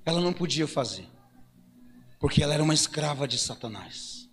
ela 0.05 0.21
não 0.21 0.31
podia 0.31 0.67
fazer, 0.67 1.07
porque 2.19 2.43
ela 2.43 2.53
era 2.53 2.61
uma 2.61 2.75
escrava 2.75 3.27
de 3.27 3.39
Satanás. 3.39 4.29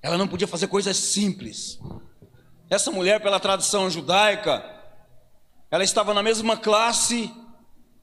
Ela 0.00 0.16
não 0.16 0.26
podia 0.26 0.48
fazer 0.48 0.68
coisas 0.68 0.96
simples. 0.96 1.78
Essa 2.70 2.90
mulher, 2.90 3.20
pela 3.20 3.38
tradição 3.38 3.90
judaica, 3.90 4.64
ela 5.70 5.84
estava 5.84 6.14
na 6.14 6.22
mesma 6.22 6.56
classe 6.56 7.30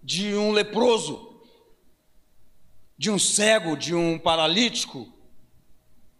de 0.04 0.36
um 0.36 0.52
leproso, 0.52 1.42
de 2.96 3.10
um 3.10 3.18
cego, 3.18 3.76
de 3.76 3.96
um 3.96 4.20
paralítico, 4.20 5.12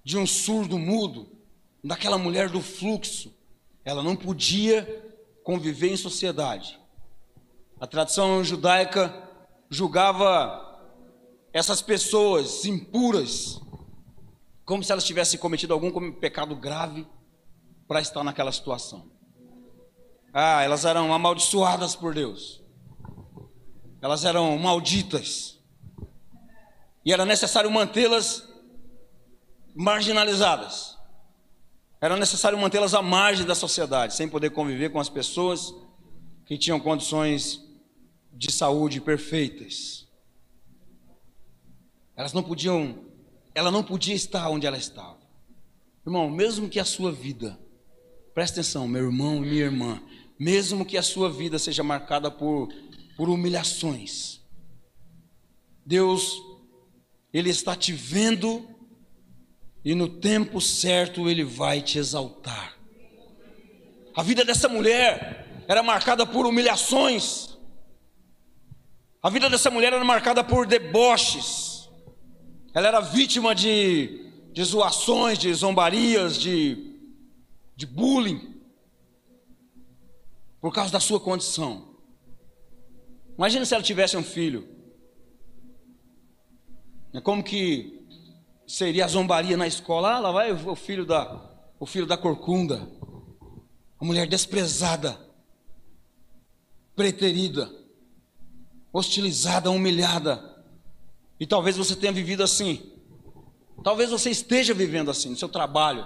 de 0.04 0.18
um 0.18 0.26
surdo 0.26 0.78
mudo, 0.80 1.30
daquela 1.84 2.18
mulher 2.18 2.50
do 2.50 2.62
fluxo. 2.62 3.34
Ela 3.84 4.04
não 4.04 4.16
podia 4.16 4.86
conviver 5.44 5.92
em 5.92 5.98
sociedade. 5.98 6.80
A 7.80 7.88
tradição 7.88 8.44
judaica 8.44 9.30
julgava 9.70 10.70
essas 11.54 11.82
pessoas 11.82 12.66
impuras 12.66 13.60
como 14.64 14.84
se 14.84 14.92
elas 14.92 15.04
tivessem 15.04 15.40
cometido 15.40 15.74
algum 15.74 16.12
pecado 16.14 16.56
grave 16.56 17.06
para 17.88 18.00
estar 18.00 18.24
naquela 18.24 18.52
situação. 18.52 19.12
Ah, 20.34 20.64
elas 20.64 20.86
eram 20.86 21.14
amaldiçoadas 21.14 21.94
por 21.94 22.14
Deus. 22.14 22.62
Elas 24.02 24.24
eram 24.24 24.58
malditas. 24.58 25.60
E 27.04 27.12
era 27.12 27.26
necessário 27.26 27.70
mantê-las 27.70 28.48
marginalizadas. 29.76 30.98
Era 32.00 32.18
necessário 32.18 32.58
mantê-las 32.58 32.94
à 32.94 33.02
margem 33.02 33.46
da 33.46 33.54
sociedade, 33.54 34.16
sem 34.16 34.28
poder 34.28 34.50
conviver 34.50 34.90
com 34.90 35.00
as 35.00 35.10
pessoas 35.10 35.74
que 36.46 36.58
tinham 36.58 36.80
condições 36.80 37.62
de 38.34 38.52
saúde 38.52 39.00
perfeitas. 39.00 40.08
Elas 42.16 42.34
não 42.34 42.42
podiam, 42.42 43.06
ela 43.54 43.70
não 43.70 43.84
podia 43.84 44.16
estar 44.16 44.50
onde 44.50 44.66
ela 44.66 44.78
estava. 44.78 45.20
Irmão, 46.06 46.30
mesmo 46.30 46.68
que 46.68 46.80
a 46.80 46.86
sua 46.86 47.12
vida, 47.12 47.60
presta 48.34 48.60
atenção, 48.60 48.88
meu 48.88 49.06
irmão 49.06 49.38
e 49.38 49.50
minha 49.50 49.64
irmã, 49.64 50.02
mesmo 50.40 50.84
que 50.84 50.98
a 50.98 51.04
sua 51.04 51.30
vida 51.30 51.60
seja 51.60 51.84
marcada 51.84 52.32
por, 52.32 52.70
por 53.16 53.30
humilhações, 53.30 54.42
Deus, 55.86 56.42
Ele 57.32 57.50
está 57.50 57.76
te 57.76 57.94
vendo 57.94 58.68
e 59.84 59.96
no 59.96 60.08
tempo 60.08 60.62
certo 60.62 61.30
ele 61.30 61.44
vai 61.44 61.82
te 61.82 61.98
exaltar. 61.98 62.78
A 64.16 64.22
vida 64.22 64.46
dessa 64.46 64.68
mulher 64.68 65.64
era 65.68 65.82
marcada 65.82 66.26
por 66.26 66.46
humilhações. 66.46 67.58
A 69.22 69.30
vida 69.30 69.50
dessa 69.50 69.72
mulher 69.72 69.94
era 69.94 70.04
marcada 70.04 70.44
por 70.44 70.68
deboches. 70.68 71.90
Ela 72.74 72.88
era 72.88 73.00
vítima 73.00 73.56
de, 73.56 74.32
de 74.52 74.64
zoações, 74.64 75.38
de 75.38 75.54
zombarias, 75.54 76.38
de, 76.38 76.98
de 77.76 77.86
bullying, 77.86 78.62
por 80.60 80.74
causa 80.74 80.92
da 80.92 81.00
sua 81.00 81.20
condição. 81.20 81.96
Imagina 83.38 83.66
se 83.66 83.74
ela 83.74 83.84
tivesse 83.84 84.16
um 84.16 84.24
filho. 84.24 84.68
É 87.14 87.20
como 87.20 87.44
que 87.44 88.01
seria 88.72 89.04
a 89.04 89.08
zombaria 89.08 89.58
na 89.58 89.68
escola. 89.68 90.16
Ah, 90.16 90.20
lá 90.20 90.32
vai 90.32 90.52
o 90.52 90.76
filho 90.76 91.06
da, 91.06 91.40
o 91.80 91.86
filho 91.86 92.06
da 92.06 92.18
corcunda, 92.18 92.88
a 94.00 94.06
mulher 94.06 94.28
desprezada, 94.28 95.20
preterida, 96.96 97.70
hostilizada, 98.94 99.70
humilhada. 99.70 100.64
E 101.40 101.46
talvez 101.46 101.76
você 101.76 101.96
tenha 101.96 102.14
vivido 102.14 102.44
assim. 102.44 102.92
Talvez 103.84 104.10
você 104.10 104.30
esteja 104.30 104.74
vivendo 104.74 105.12
assim 105.12 105.30
no 105.30 105.36
seu 105.36 105.50
trabalho, 105.50 106.06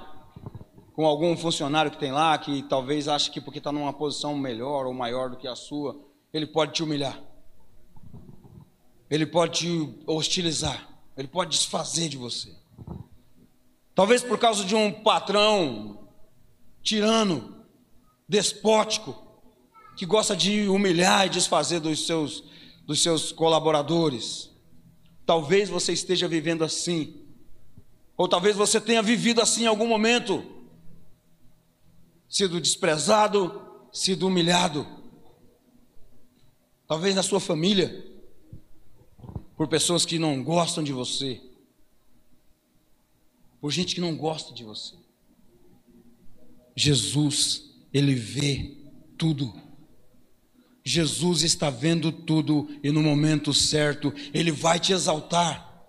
com 0.93 1.05
algum 1.05 1.37
funcionário 1.37 1.91
que 1.91 1.99
tem 1.99 2.11
lá, 2.11 2.37
que 2.37 2.63
talvez 2.63 3.07
ache 3.07 3.29
que 3.29 3.41
porque 3.41 3.59
está 3.59 3.71
numa 3.71 3.93
posição 3.93 4.35
melhor 4.35 4.87
ou 4.87 4.93
maior 4.93 5.29
do 5.29 5.37
que 5.37 5.47
a 5.47 5.55
sua, 5.55 6.01
ele 6.33 6.47
pode 6.47 6.73
te 6.73 6.81
humilhar. 6.81 7.21
Ele 9.09 9.25
pode 9.25 9.59
te 9.59 10.03
hostilizar. 10.07 10.94
Ele 11.17 11.27
pode 11.27 11.51
desfazer 11.51 12.09
de 12.09 12.17
você. 12.17 12.55
Talvez 13.93 14.21
por 14.21 14.37
causa 14.37 14.65
de 14.65 14.75
um 14.75 14.91
patrão 14.91 16.09
tirano, 16.83 17.65
despótico, 18.27 19.25
que 19.95 20.05
gosta 20.05 20.35
de 20.35 20.67
humilhar 20.67 21.25
e 21.25 21.29
desfazer 21.29 21.79
dos 21.79 22.05
seus, 22.05 22.43
dos 22.85 23.01
seus 23.01 23.31
colaboradores. 23.31 24.51
Talvez 25.25 25.69
você 25.69 25.93
esteja 25.93 26.27
vivendo 26.27 26.63
assim. 26.63 27.25
Ou 28.17 28.27
talvez 28.27 28.55
você 28.55 28.79
tenha 28.81 29.01
vivido 29.01 29.41
assim 29.41 29.63
em 29.63 29.67
algum 29.67 29.87
momento, 29.87 30.43
sido 32.29 32.59
desprezado, 32.59 33.61
sido 33.91 34.27
humilhado. 34.27 34.85
Talvez 36.87 37.15
na 37.15 37.23
sua 37.23 37.39
família, 37.39 38.04
por 39.55 39.67
pessoas 39.67 40.05
que 40.05 40.19
não 40.19 40.43
gostam 40.43 40.83
de 40.83 40.91
você, 40.91 41.41
por 43.61 43.71
gente 43.71 43.95
que 43.95 44.01
não 44.01 44.15
gosta 44.15 44.53
de 44.53 44.63
você. 44.63 44.95
Jesus, 46.75 47.71
ele 47.93 48.13
vê 48.13 48.75
tudo. 49.17 49.53
Jesus 50.83 51.41
está 51.41 51.69
vendo 51.69 52.11
tudo 52.11 52.69
e 52.83 52.91
no 52.91 53.01
momento 53.01 53.53
certo 53.53 54.13
ele 54.33 54.51
vai 54.51 54.79
te 54.79 54.93
exaltar. 54.93 55.85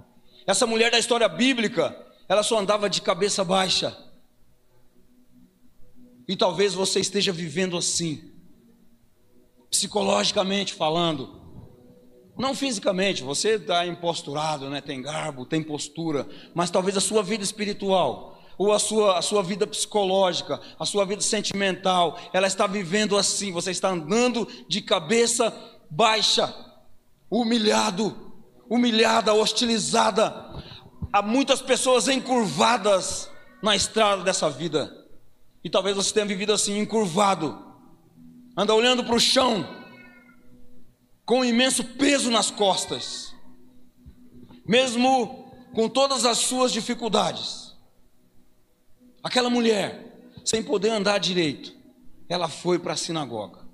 Essa 0.46 0.66
mulher 0.66 0.90
da 0.92 0.98
história 0.98 1.28
bíblica, 1.28 1.94
ela 2.28 2.42
só 2.42 2.58
andava 2.58 2.88
de 2.88 3.02
cabeça 3.02 3.44
baixa. 3.44 3.94
E 6.28 6.36
talvez 6.36 6.72
você 6.72 7.00
esteja 7.00 7.32
vivendo 7.32 7.76
assim, 7.76 8.32
psicologicamente 9.70 10.72
falando. 10.72 11.45
Não 12.38 12.54
fisicamente, 12.54 13.22
você 13.22 13.54
está 13.54 13.86
imposturado, 13.86 14.68
né? 14.68 14.82
tem 14.82 15.00
garbo, 15.00 15.46
tem 15.46 15.62
postura, 15.62 16.28
mas 16.54 16.70
talvez 16.70 16.96
a 16.96 17.00
sua 17.00 17.22
vida 17.22 17.42
espiritual, 17.42 18.38
ou 18.58 18.72
a 18.72 18.78
sua, 18.78 19.18
a 19.18 19.22
sua 19.22 19.42
vida 19.42 19.66
psicológica, 19.66 20.60
a 20.78 20.84
sua 20.84 21.04
vida 21.06 21.22
sentimental, 21.22 22.18
ela 22.32 22.46
está 22.46 22.66
vivendo 22.66 23.16
assim, 23.16 23.52
você 23.52 23.70
está 23.70 23.88
andando 23.88 24.46
de 24.68 24.82
cabeça 24.82 25.54
baixa, 25.90 26.54
humilhado, 27.30 28.34
humilhada, 28.68 29.32
hostilizada. 29.32 30.62
Há 31.12 31.22
muitas 31.22 31.62
pessoas 31.62 32.06
encurvadas 32.08 33.30
na 33.62 33.74
estrada 33.74 34.22
dessa 34.22 34.50
vida, 34.50 34.92
e 35.64 35.70
talvez 35.70 35.96
você 35.96 36.12
tenha 36.12 36.26
vivido 36.26 36.52
assim, 36.52 36.78
encurvado, 36.78 37.58
anda 38.56 38.74
olhando 38.74 39.04
para 39.04 39.14
o 39.14 39.20
chão, 39.20 39.66
com 41.26 41.40
um 41.40 41.44
imenso 41.44 41.82
peso 41.82 42.30
nas 42.30 42.52
costas, 42.52 43.34
mesmo 44.64 45.52
com 45.74 45.88
todas 45.88 46.24
as 46.24 46.38
suas 46.38 46.72
dificuldades. 46.72 47.76
Aquela 49.22 49.50
mulher, 49.50 50.30
sem 50.44 50.62
poder 50.62 50.90
andar 50.90 51.18
direito, 51.18 51.74
ela 52.28 52.48
foi 52.48 52.78
para 52.78 52.92
a 52.92 52.96
sinagoga. 52.96 53.66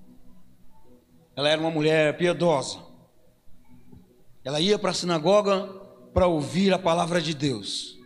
Ela 1.36 1.50
era 1.50 1.60
uma 1.60 1.70
mulher 1.70 2.16
piedosa. 2.16 2.78
Ela 4.42 4.60
ia 4.60 4.78
para 4.78 4.90
a 4.90 4.94
sinagoga 4.94 5.68
para 6.14 6.26
ouvir 6.26 6.72
a 6.72 6.78
palavra 6.78 7.20
de 7.20 7.34
Deus, 7.34 7.98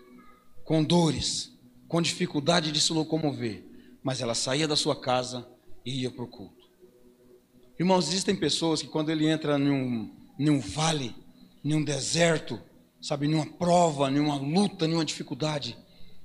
com 0.65 0.83
dores, 0.83 1.53
com 1.89 2.03
dificuldade 2.03 2.73
de 2.73 2.81
se 2.81 2.93
locomover, 2.93 3.65
mas 4.03 4.21
ela 4.21 4.35
saía 4.35 4.67
da 4.67 4.77
sua 4.77 5.01
casa 5.01 5.49
e 5.85 6.03
ia 6.03 6.11
para 6.11 6.25
o 6.25 6.29
culto. 6.29 6.56
Irmãos, 7.79 8.09
existem 8.09 8.35
pessoas 8.35 8.81
que 8.81 8.89
quando 8.89 9.11
ele 9.11 9.29
entra 9.29 9.59
num, 9.59 10.11
num 10.39 10.61
vale, 10.61 11.15
num 11.63 11.85
deserto, 11.85 12.59
sabe, 13.03 13.29
numa 13.29 13.45
prova, 13.45 14.11
numa 14.11 14.37
luta, 14.37 14.89
numa 14.89 15.05
dificuldade, 15.05 15.77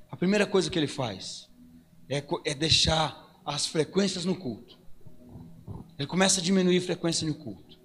a 0.10 0.16
primeira 0.16 0.46
coisa 0.46 0.70
que 0.70 0.80
ele 0.80 0.88
faz 0.88 1.50
é, 2.10 2.24
é 2.46 2.54
deixar 2.54 3.42
as 3.46 3.66
frequências 3.66 4.24
no 4.24 4.36
culto. 4.36 4.80
Ele 6.00 6.08
começa 6.08 6.40
a 6.40 6.44
diminuir 6.44 6.78
a 6.78 6.82
frequência 6.82 7.28
no 7.28 7.36
culto. 7.36 7.78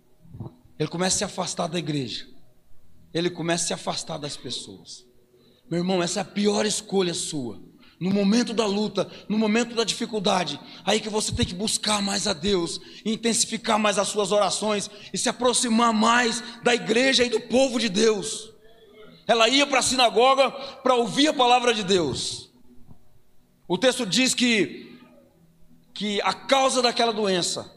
Ele 0.79 0.89
começa 0.89 1.17
a 1.17 1.19
se 1.19 1.25
afastar 1.25 1.67
da 1.67 1.79
igreja. 1.79 2.27
Ele 3.13 3.31
começa 3.31 3.65
a 3.65 3.67
se 3.67 3.75
afastar 3.75 4.19
das 4.19 4.37
pessoas. 4.37 5.05
Meu 5.69 5.81
irmão, 5.81 6.03
essa 6.03 6.21
é 6.21 6.23
a 6.23 6.25
pior 6.25 6.65
escolha 6.65 7.15
sua 7.15 7.66
no 7.99 8.11
momento 8.11 8.53
da 8.53 8.67
luta, 8.67 9.11
no 9.29 9.39
momento 9.39 9.75
da 9.75 9.85
dificuldade, 9.85 10.61
aí 10.85 11.01
que 11.01 11.09
você 11.09 11.33
tem 11.33 11.47
que 11.47 11.55
buscar 11.55 12.03
mais 12.03 12.27
a 12.27 12.33
Deus, 12.33 12.81
intensificar 13.05 13.79
mais 13.79 13.99
as 13.99 14.09
suas 14.09 14.33
orações 14.33 14.91
e 15.13 15.19
se 15.19 15.29
aproximar 15.29 15.93
mais 15.93 16.43
da 16.63 16.75
igreja 16.75 17.25
e 17.25 17.31
do 17.31 17.41
povo 17.41 17.79
de 17.79 17.89
Deus. 17.89 18.53
Ela 19.27 19.49
ia 19.49 19.67
para 19.67 19.81
a 19.81 19.83
sinagoga 19.83 20.51
para 20.51 20.95
ouvir 20.95 21.29
a 21.29 21.35
palavra 21.35 21.73
de 21.73 21.83
Deus. 21.83 22.51
O 23.67 23.77
texto 23.79 24.07
diz 24.07 24.35
que 24.35 24.87
que 25.97 26.21
a 26.21 26.35
causa 26.35 26.83
daquela 26.83 27.11
doença 27.11 27.75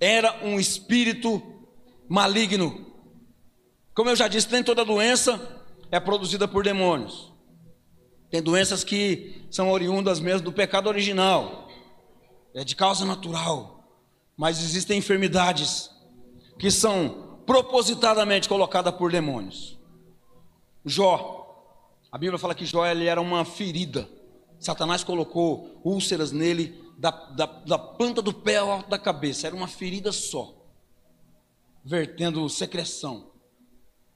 era 0.00 0.44
um 0.44 0.58
espírito 0.58 1.40
maligno. 2.08 2.84
Como 3.94 4.10
eu 4.10 4.16
já 4.16 4.26
disse, 4.26 4.50
nem 4.50 4.62
toda 4.62 4.84
doença 4.84 5.40
é 5.90 6.00
produzida 6.00 6.48
por 6.48 6.64
demônios. 6.64 7.32
Tem 8.30 8.42
doenças 8.42 8.82
que 8.82 9.46
são 9.50 9.70
oriundas 9.70 10.18
mesmo 10.20 10.42
do 10.42 10.52
pecado 10.52 10.88
original, 10.88 11.68
é 12.54 12.64
de 12.64 12.74
causa 12.74 13.04
natural. 13.04 13.84
Mas 14.36 14.62
existem 14.62 14.98
enfermidades 14.98 15.90
que 16.58 16.70
são 16.70 17.40
propositadamente 17.46 18.48
colocadas 18.48 18.94
por 18.94 19.10
demônios. 19.10 19.78
Jó, 20.84 21.46
a 22.10 22.18
Bíblia 22.18 22.38
fala 22.38 22.54
que 22.54 22.66
Jó 22.66 22.84
ele 22.84 23.06
era 23.06 23.20
uma 23.20 23.44
ferida. 23.44 24.08
Satanás 24.58 25.04
colocou 25.04 25.80
úlceras 25.84 26.32
nele 26.32 26.82
da, 26.98 27.10
da, 27.10 27.46
da 27.46 27.78
planta 27.78 28.22
do 28.22 28.32
pé 28.32 28.56
ao 28.56 28.70
alto 28.70 28.88
da 28.88 28.98
cabeça, 28.98 29.46
era 29.46 29.54
uma 29.54 29.68
ferida 29.68 30.12
só, 30.12 30.54
vertendo 31.84 32.48
secreção. 32.48 33.30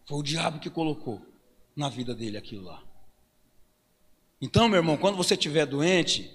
Foi 0.08 0.18
o 0.18 0.22
diabo 0.22 0.58
que 0.58 0.70
colocou 0.70 1.20
na 1.76 1.88
vida 1.88 2.14
dele 2.14 2.38
aquilo 2.38 2.64
lá. 2.64 2.82
Então, 4.42 4.68
meu 4.68 4.78
irmão, 4.78 4.96
quando 4.96 5.16
você 5.16 5.34
estiver 5.34 5.66
doente, 5.66 6.30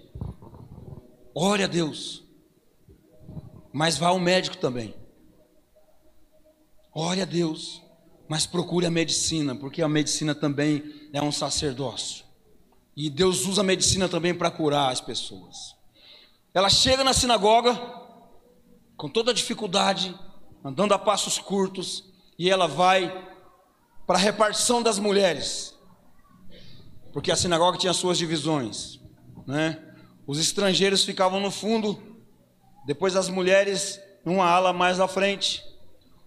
ore 1.33 1.63
a 1.63 1.67
Deus. 1.67 2.23
Mas 3.73 3.97
vá 3.97 4.07
ao 4.07 4.19
médico 4.19 4.57
também. 4.57 4.93
Ore 6.93 7.21
a 7.21 7.25
Deus, 7.25 7.81
mas 8.29 8.45
procure 8.45 8.85
a 8.85 8.91
medicina, 8.91 9.55
porque 9.55 9.81
a 9.81 9.89
medicina 9.89 10.35
também 10.35 11.09
é 11.11 11.21
um 11.21 11.31
sacerdócio. 11.31 12.23
E 12.95 13.09
Deus 13.09 13.45
usa 13.47 13.61
a 13.61 13.63
medicina 13.63 14.07
também 14.07 14.35
para 14.35 14.51
curar 14.51 14.91
as 14.91 15.01
pessoas. 15.01 15.75
Ela 16.53 16.69
chega 16.69 17.03
na 17.03 17.11
sinagoga 17.11 17.75
com 18.95 19.09
toda 19.09 19.33
dificuldade, 19.33 20.17
andando 20.63 20.93
a 20.93 20.99
passos 20.99 21.39
curtos, 21.39 22.13
e 22.37 22.49
ela 22.49 22.67
vai 22.67 23.09
para 24.05 24.17
a 24.17 24.21
repartição 24.21 24.81
das 24.81 24.99
mulheres 24.99 25.74
porque 27.15 27.31
a 27.31 27.35
sinagoga 27.37 27.77
tinha 27.77 27.93
suas 27.93 28.17
divisões, 28.17 28.99
né? 29.47 29.81
Os 30.27 30.37
estrangeiros 30.37 31.05
ficavam 31.05 31.39
no 31.39 31.49
fundo, 31.49 31.97
depois 32.85 33.15
as 33.15 33.29
mulheres 33.29 33.97
numa 34.25 34.43
ala 34.43 34.73
mais 34.73 34.99
à 34.99 35.07
frente, 35.07 35.63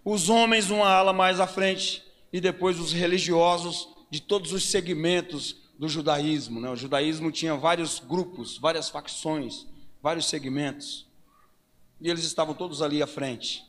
os 0.03 0.31
homens 0.31 0.71
numa 0.71 0.89
ala 0.89 1.13
mais 1.13 1.41
à 1.41 1.47
frente 1.47 2.03
e 2.33 2.41
depois 2.41 2.81
os 2.81 2.91
religiosos 2.91 3.87
de 4.11 4.23
todos 4.23 4.51
os 4.55 4.65
segmentos 4.65 5.57
do 5.79 5.91
judaísmo, 5.91 6.59
né? 6.59 6.71
O 6.71 6.77
judaísmo 6.77 7.31
tinha 7.31 7.55
vários 7.55 7.99
grupos, 7.99 8.57
várias 8.57 8.89
facções, 8.89 9.67
vários 10.03 10.25
segmentos. 10.25 11.07
E 12.01 12.09
eles 12.09 12.25
estavam 12.25 12.55
todos 12.55 12.81
ali 12.81 13.03
à 13.03 13.07
frente. 13.07 13.63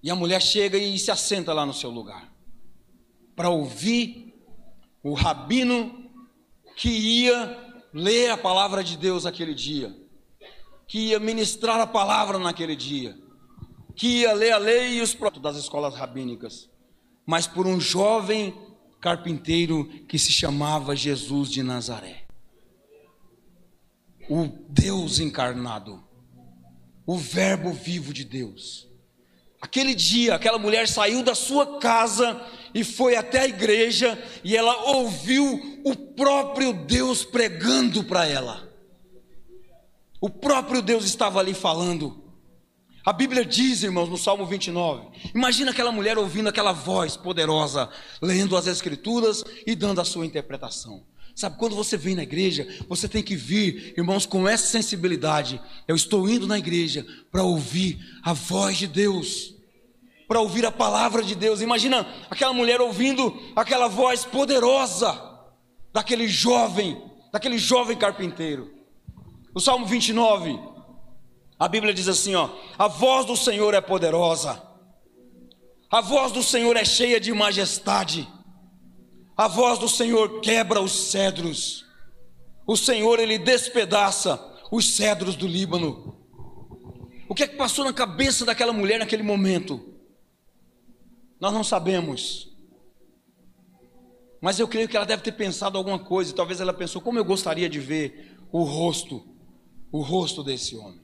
E 0.00 0.08
a 0.08 0.14
mulher 0.14 0.40
chega 0.40 0.78
e 0.78 0.96
se 1.00 1.10
assenta 1.10 1.52
lá 1.52 1.66
no 1.66 1.74
seu 1.74 1.90
lugar 1.90 2.32
para 3.34 3.50
ouvir 3.50 4.31
o 5.02 5.14
rabino 5.14 6.10
que 6.76 6.88
ia 6.88 7.58
ler 7.92 8.30
a 8.30 8.36
palavra 8.36 8.82
de 8.82 8.96
Deus 8.96 9.26
aquele 9.26 9.54
dia, 9.54 9.94
que 10.86 11.08
ia 11.08 11.18
ministrar 11.18 11.80
a 11.80 11.86
palavra 11.86 12.38
naquele 12.38 12.76
dia, 12.76 13.16
que 13.94 14.20
ia 14.20 14.32
ler 14.32 14.52
a 14.52 14.58
lei 14.58 14.98
e 14.98 15.00
os 15.00 15.14
próprios 15.14 15.42
das 15.42 15.56
escolas 15.56 15.94
rabínicas, 15.94 16.70
mas 17.26 17.46
por 17.46 17.66
um 17.66 17.80
jovem 17.80 18.54
carpinteiro 19.00 19.84
que 20.06 20.18
se 20.18 20.32
chamava 20.32 20.94
Jesus 20.94 21.50
de 21.50 21.62
Nazaré. 21.62 22.24
O 24.30 24.46
Deus 24.68 25.18
encarnado, 25.18 26.02
o 27.04 27.16
Verbo 27.18 27.72
vivo 27.72 28.12
de 28.12 28.24
Deus. 28.24 28.88
Aquele 29.62 29.94
dia, 29.94 30.34
aquela 30.34 30.58
mulher 30.58 30.88
saiu 30.88 31.22
da 31.22 31.36
sua 31.36 31.78
casa 31.78 32.44
e 32.74 32.82
foi 32.82 33.14
até 33.14 33.42
a 33.42 33.46
igreja 33.46 34.20
e 34.42 34.56
ela 34.56 34.90
ouviu 34.90 35.80
o 35.84 35.94
próprio 35.94 36.72
Deus 36.72 37.24
pregando 37.24 38.02
para 38.02 38.26
ela. 38.26 38.68
O 40.20 40.28
próprio 40.28 40.82
Deus 40.82 41.04
estava 41.04 41.38
ali 41.38 41.54
falando. 41.54 42.24
A 43.06 43.12
Bíblia 43.12 43.44
diz, 43.44 43.84
irmãos, 43.84 44.08
no 44.08 44.18
Salmo 44.18 44.44
29, 44.46 45.30
imagina 45.32 45.70
aquela 45.70 45.92
mulher 45.92 46.18
ouvindo 46.18 46.48
aquela 46.48 46.72
voz 46.72 47.16
poderosa, 47.16 47.88
lendo 48.20 48.56
as 48.56 48.66
Escrituras 48.66 49.44
e 49.64 49.76
dando 49.76 50.00
a 50.00 50.04
sua 50.04 50.26
interpretação. 50.26 51.04
Sabe, 51.34 51.58
quando 51.58 51.74
você 51.74 51.96
vem 51.96 52.14
na 52.14 52.22
igreja, 52.22 52.66
você 52.88 53.08
tem 53.08 53.22
que 53.22 53.34
vir, 53.34 53.94
irmãos, 53.96 54.26
com 54.26 54.48
essa 54.48 54.66
sensibilidade. 54.66 55.60
Eu 55.88 55.96
estou 55.96 56.28
indo 56.28 56.46
na 56.46 56.58
igreja 56.58 57.06
para 57.30 57.42
ouvir 57.42 57.98
a 58.22 58.32
voz 58.32 58.76
de 58.76 58.86
Deus 58.86 59.54
para 60.32 60.40
ouvir 60.40 60.64
a 60.64 60.72
palavra 60.72 61.22
de 61.22 61.34
Deus. 61.34 61.60
Imagina 61.60 62.06
aquela 62.30 62.54
mulher 62.54 62.80
ouvindo 62.80 63.38
aquela 63.54 63.86
voz 63.86 64.24
poderosa 64.24 65.20
daquele 65.92 66.26
jovem, 66.26 66.98
daquele 67.30 67.58
jovem 67.58 67.98
carpinteiro. 67.98 68.72
O 69.54 69.60
Salmo 69.60 69.84
29, 69.84 70.58
a 71.58 71.68
Bíblia 71.68 71.92
diz 71.92 72.08
assim, 72.08 72.34
ó: 72.34 72.48
A 72.78 72.88
voz 72.88 73.26
do 73.26 73.36
Senhor 73.36 73.74
é 73.74 73.80
poderosa. 73.82 74.62
A 75.90 76.00
voz 76.00 76.32
do 76.32 76.42
Senhor 76.42 76.78
é 76.78 76.84
cheia 76.84 77.20
de 77.20 77.30
majestade. 77.34 78.26
A 79.36 79.48
voz 79.48 79.78
do 79.78 79.88
Senhor 79.88 80.40
quebra 80.40 80.80
os 80.80 80.92
cedros. 80.92 81.84
O 82.66 82.76
Senhor 82.76 83.18
ele 83.18 83.38
despedaça 83.38 84.40
os 84.70 84.94
cedros 84.94 85.36
do 85.36 85.46
Líbano. 85.46 86.16
O 87.28 87.34
que 87.34 87.44
é 87.44 87.48
que 87.48 87.56
passou 87.56 87.84
na 87.84 87.92
cabeça 87.92 88.44
daquela 88.44 88.72
mulher 88.72 88.98
naquele 88.98 89.22
momento? 89.22 89.80
Nós 91.40 91.52
não 91.52 91.64
sabemos. 91.64 92.52
Mas 94.40 94.58
eu 94.58 94.68
creio 94.68 94.88
que 94.88 94.96
ela 94.96 95.06
deve 95.06 95.22
ter 95.22 95.32
pensado 95.32 95.78
alguma 95.78 95.98
coisa. 95.98 96.34
Talvez 96.34 96.60
ela 96.60 96.72
pensou: 96.74 97.00
como 97.00 97.18
eu 97.18 97.24
gostaria 97.24 97.68
de 97.68 97.80
ver 97.80 98.36
o 98.50 98.62
rosto, 98.64 99.24
o 99.90 100.02
rosto 100.02 100.44
desse 100.44 100.76
homem. 100.76 101.00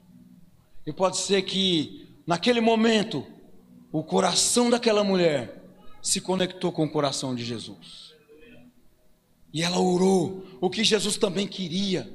E 0.87 0.93
pode 0.93 1.17
ser 1.17 1.43
que 1.43 2.09
naquele 2.27 2.61
momento 2.61 3.27
o 3.91 4.03
coração 4.03 4.69
daquela 4.69 5.03
mulher 5.03 5.65
se 6.03 6.21
conectou 6.21 6.71
com 6.73 6.85
o 6.85 6.91
coração 6.91 7.35
de 7.35 7.45
Jesus. 7.45 8.08
E 9.53 9.63
ela 9.63 9.79
orou 9.79 10.45
o 10.61 10.69
que 10.69 10.85
Jesus 10.85 11.17
também 11.17 11.47
queria. 11.47 12.11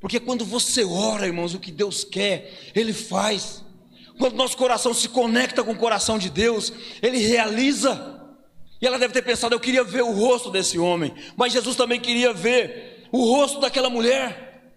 Porque 0.00 0.20
quando 0.20 0.44
você 0.44 0.84
ora, 0.84 1.26
irmãos, 1.26 1.54
o 1.54 1.58
que 1.58 1.72
Deus 1.72 2.04
quer, 2.04 2.52
Ele 2.74 2.92
faz. 2.92 3.64
Quando 4.18 4.36
nosso 4.36 4.56
coração 4.56 4.94
se 4.94 5.08
conecta 5.08 5.64
com 5.64 5.72
o 5.72 5.78
coração 5.78 6.18
de 6.18 6.30
Deus, 6.30 6.72
Ele 7.02 7.18
realiza. 7.18 8.14
E 8.80 8.86
ela 8.86 8.98
deve 8.98 9.14
ter 9.14 9.22
pensado: 9.22 9.54
eu 9.54 9.60
queria 9.60 9.82
ver 9.82 10.02
o 10.02 10.12
rosto 10.12 10.50
desse 10.50 10.78
homem, 10.78 11.14
mas 11.36 11.52
Jesus 11.52 11.76
também 11.76 12.00
queria 12.00 12.32
ver 12.32 13.08
o 13.10 13.24
rosto 13.24 13.60
daquela 13.60 13.88
mulher. 13.88 14.72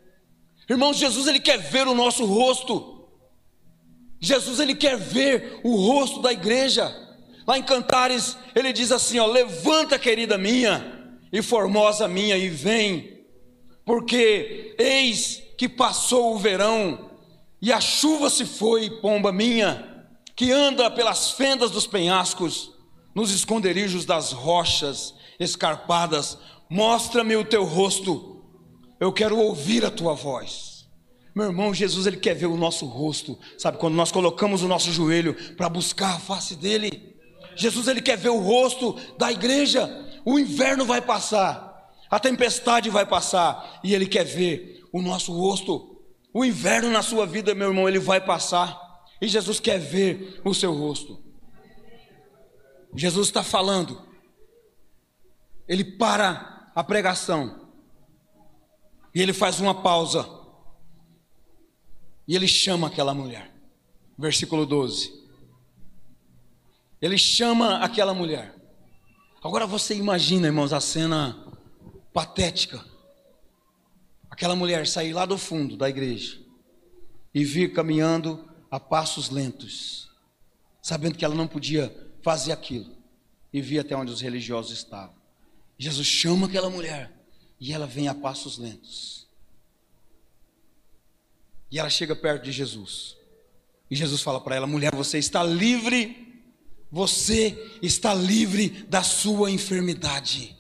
Irmãos, 0.70 0.98
Jesus 0.98 1.28
ele 1.28 1.40
quer 1.40 1.58
ver 1.58 1.88
o 1.88 1.96
nosso 1.96 2.26
rosto. 2.26 3.08
Jesus 4.22 4.60
ele 4.60 4.76
quer 4.76 4.98
ver 4.98 5.60
o 5.64 5.76
rosto 5.76 6.22
da 6.22 6.32
igreja. 6.32 6.94
Lá 7.48 7.58
em 7.58 7.64
Cantares 7.64 8.38
ele 8.56 8.72
diz 8.72 8.92
assim: 8.92 9.20
ó, 9.20 9.26
levanta, 9.26 10.00
querida 10.00 10.38
minha, 10.38 10.99
e 11.32 11.42
formosa 11.42 12.08
minha, 12.08 12.38
e 12.38 12.50
vem, 12.50 13.24
porque 13.86 14.76
eis 14.78 15.44
que 15.58 15.68
passou 15.68 16.36
o 16.36 16.40
verão, 16.40 17.12
e 17.62 17.72
a 17.72 17.82
chuva 17.82 18.30
se 18.30 18.46
foi, 18.46 18.90
pomba 19.02 19.32
minha, 19.32 20.08
que 20.36 20.52
anda 20.52 20.90
pelas 20.90 21.32
fendas 21.32 21.72
dos 21.72 21.86
penhascos 21.86 22.72
nos 23.14 23.32
esconderijos 23.32 24.06
das 24.06 24.32
rochas 24.32 25.14
escarpadas, 25.40 26.38
mostra-me 26.70 27.36
o 27.36 27.44
teu 27.44 27.66
rosto, 27.66 28.46
eu 29.00 29.12
quero 29.12 29.38
ouvir 29.38 29.86
a 29.86 29.92
tua 29.92 30.14
voz. 30.14 30.88
Meu 31.36 31.48
irmão, 31.48 31.74
Jesus 31.74 32.08
ele 32.08 32.18
quer 32.18 32.34
ver 32.34 32.48
o 32.48 32.58
nosso 32.58 32.86
rosto, 32.86 33.38
sabe? 33.58 33.78
Quando 33.78 33.96
nós 33.96 34.12
colocamos 34.12 34.62
o 34.62 34.68
nosso 34.68 34.92
joelho 34.92 35.36
para 35.56 35.70
buscar 35.70 36.16
a 36.16 36.20
face 36.20 36.56
dele, 36.56 37.16
Jesus 37.56 37.88
ele 37.88 38.02
quer 38.02 38.18
ver 38.18 38.30
o 38.30 38.40
rosto 38.40 38.96
da 39.18 39.32
igreja. 39.32 40.09
O 40.30 40.38
inverno 40.38 40.86
vai 40.86 41.02
passar, 41.02 41.92
a 42.08 42.20
tempestade 42.20 42.88
vai 42.88 43.04
passar, 43.04 43.80
e 43.84 43.96
ele 43.96 44.06
quer 44.06 44.24
ver 44.24 44.88
o 44.94 45.02
nosso 45.02 45.34
rosto. 45.34 46.04
O 46.32 46.46
inverno 46.46 46.92
na 46.92 47.02
sua 47.02 47.26
vida, 47.26 47.56
meu 47.56 47.70
irmão, 47.70 47.90
ele 47.90 47.98
vai 47.98 48.22
passar, 48.22 48.80
e 49.20 49.28
Jesus 49.28 49.60
quer 49.60 49.80
ver 49.80 50.40
o 50.46 50.54
seu 50.54 50.72
rosto. 50.72 51.20
Jesus 52.94 53.30
está 53.30 53.42
falando, 53.42 54.08
ele 55.68 55.84
para 55.84 56.72
a 56.76 56.84
pregação 56.84 57.68
e 59.16 59.22
ele 59.24 59.34
faz 59.34 59.60
uma 59.60 59.82
pausa 59.82 60.30
e 62.28 62.36
ele 62.36 62.48
chama 62.48 62.86
aquela 62.86 63.16
mulher. 63.16 63.52
Versículo 64.16 64.64
12. 64.64 65.12
Ele 67.02 67.18
chama 67.18 67.80
aquela 67.80 68.14
mulher. 68.14 68.59
Agora 69.42 69.66
você 69.66 69.96
imagina, 69.96 70.48
irmãos, 70.48 70.74
a 70.74 70.82
cena 70.82 71.38
patética. 72.14 72.84
Aquela 74.30 74.56
mulher 74.56 74.86
sair 74.86 75.14
lá 75.14 75.26
do 75.26 75.38
fundo 75.38 75.78
da 75.78 75.90
igreja 75.90 76.40
e 77.34 77.44
vir 77.44 77.74
caminhando 77.74 78.48
a 78.70 78.80
passos 78.80 79.30
lentos, 79.30 80.10
sabendo 80.82 81.18
que 81.18 81.26
ela 81.26 81.36
não 81.36 81.48
podia 81.48 82.08
fazia 82.22 82.54
aquilo 82.54 82.98
e 83.52 83.62
via 83.62 83.82
até 83.82 83.96
onde 83.96 84.12
os 84.12 84.22
religiosos 84.22 84.72
estavam. 84.72 85.16
Jesus 85.78 86.06
chama 86.06 86.48
aquela 86.48 86.70
mulher 86.70 87.12
e 87.60 87.74
ela 87.74 87.88
vem 87.88 88.08
a 88.08 88.14
passos 88.14 88.58
lentos. 88.58 89.28
E 91.72 91.80
ela 91.80 91.90
chega 91.90 92.16
perto 92.16 92.44
de 92.44 92.52
Jesus. 92.52 93.16
E 93.90 93.96
Jesus 93.96 94.22
fala 94.22 94.42
para 94.42 94.56
ela: 94.56 94.68
mulher, 94.68 94.94
você 94.94 95.18
está 95.18 95.44
livre, 95.44 96.29
você 96.92 97.78
está 97.82 98.14
livre 98.14 98.70
da 98.88 99.04
sua 99.04 99.52
enfermidade. 99.52 100.58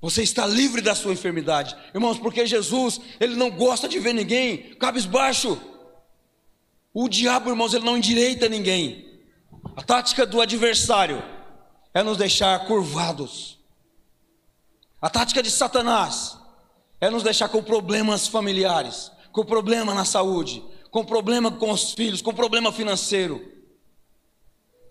Você 0.00 0.22
está 0.22 0.46
livre 0.46 0.82
da 0.82 0.94
sua 0.94 1.12
enfermidade, 1.12 1.74
irmãos, 1.94 2.18
porque 2.18 2.46
Jesus, 2.46 3.00
ele 3.18 3.36
não 3.36 3.50
gosta 3.50 3.88
de 3.88 3.98
ver 3.98 4.12
ninguém 4.12 4.74
cabisbaixo. 4.74 5.58
O 6.92 7.08
diabo, 7.08 7.50
irmãos, 7.50 7.72
ele 7.72 7.84
não 7.84 7.96
endireita 7.96 8.48
ninguém. 8.48 9.22
A 9.74 9.82
tática 9.82 10.26
do 10.26 10.40
adversário 10.40 11.22
é 11.92 12.02
nos 12.02 12.18
deixar 12.18 12.66
curvados. 12.66 13.58
A 15.00 15.08
tática 15.08 15.42
de 15.42 15.50
Satanás 15.50 16.38
é 17.00 17.08
nos 17.10 17.22
deixar 17.22 17.48
com 17.48 17.62
problemas 17.62 18.28
familiares, 18.28 19.10
com 19.32 19.44
problema 19.44 19.94
na 19.94 20.04
saúde, 20.04 20.62
com 20.90 21.04
problema 21.04 21.50
com 21.50 21.70
os 21.70 21.92
filhos, 21.92 22.22
com 22.22 22.32
problema 22.32 22.70
financeiro. 22.70 23.53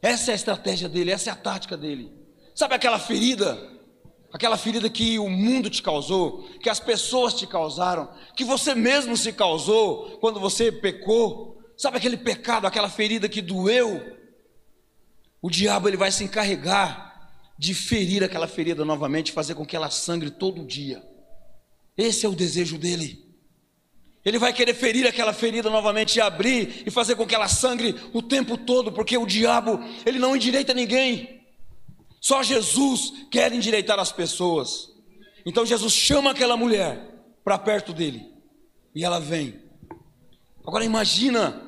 Essa 0.04 0.30
é 0.30 0.34
a 0.34 0.36
estratégia 0.36 0.88
dele, 0.88 1.12
essa 1.12 1.32
é 1.32 1.34
a 1.34 1.36
tática 1.36 1.76
dele. 1.76 2.12
Sabe 2.54 2.76
aquela 2.76 3.00
ferida? 3.00 3.58
Aquela 4.32 4.58
ferida 4.58 4.88
que 4.90 5.18
o 5.18 5.30
mundo 5.30 5.70
te 5.70 5.82
causou, 5.82 6.44
que 6.62 6.70
as 6.70 6.80
pessoas 6.80 7.34
te 7.34 7.48
causaram, 7.48 8.10
que 8.36 8.44
você 8.44 8.76
mesmo 8.76 9.18
se 9.18 9.34
causou 9.34 10.20
quando 10.20 10.40
você 10.40 10.72
pecou. 10.72 11.58
Sabe 11.78 11.98
aquele 11.98 12.18
pecado, 12.18 12.68
aquela 12.68 12.90
ferida 12.90 13.28
que 13.28 13.42
doeu? 13.42 14.22
o 15.44 15.50
diabo 15.50 15.90
ele 15.90 15.98
vai 15.98 16.10
se 16.10 16.24
encarregar 16.24 17.30
de 17.60 17.74
ferir 17.74 18.24
aquela 18.24 18.48
ferida 18.48 18.86
novamente, 18.86 19.34
fazer 19.34 19.56
com 19.56 19.66
que 19.66 19.76
ela 19.76 19.90
sangre 19.90 20.32
todo 20.32 20.66
dia. 20.66 21.04
Esse 21.98 22.26
é 22.26 22.30
o 22.30 22.36
desejo 22.36 22.78
dele. 22.78 23.23
Ele 24.26 24.40
vai 24.40 24.54
querer 24.54 24.74
ferir 24.74 25.06
aquela 25.06 25.34
ferida 25.34 25.70
novamente 25.70 26.16
e 26.16 26.22
abrir 26.22 26.84
e 26.86 26.92
fazer 26.92 27.16
com 27.16 27.28
que 27.28 27.36
ela 27.36 27.48
sangre 27.48 27.96
o 28.14 28.22
tempo 28.22 28.58
todo, 28.58 28.92
porque 28.92 29.18
o 29.18 29.26
diabo, 29.26 29.80
ele 30.06 30.18
não 30.18 30.36
endireita 30.36 30.74
ninguém. 30.74 31.42
Só 32.22 32.42
Jesus 32.42 33.26
quer 33.30 33.52
endireitar 33.52 34.00
as 34.00 34.12
pessoas. 34.12 34.90
Então 35.46 35.66
Jesus 35.66 35.92
chama 35.92 36.32
aquela 36.32 36.56
mulher 36.56 37.26
para 37.44 37.58
perto 37.58 37.92
dele 37.92 38.26
e 38.96 39.04
ela 39.04 39.20
vem. 39.20 39.62
Agora 40.66 40.86
imagina 40.86 41.62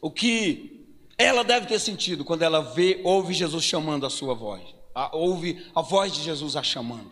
o 0.00 0.08
que 0.08 0.86
ela 1.18 1.42
deve 1.42 1.66
ter 1.66 1.80
sentido 1.80 2.24
quando 2.24 2.42
ela 2.42 2.60
vê, 2.60 3.00
ouve 3.02 3.34
Jesus 3.34 3.64
chamando 3.64 4.06
a 4.06 4.10
sua 4.10 4.34
voz, 4.34 4.62
a, 4.94 5.14
ouve 5.16 5.66
a 5.74 5.82
voz 5.82 6.12
de 6.12 6.22
Jesus 6.22 6.54
a 6.54 6.62
chamando. 6.62 7.10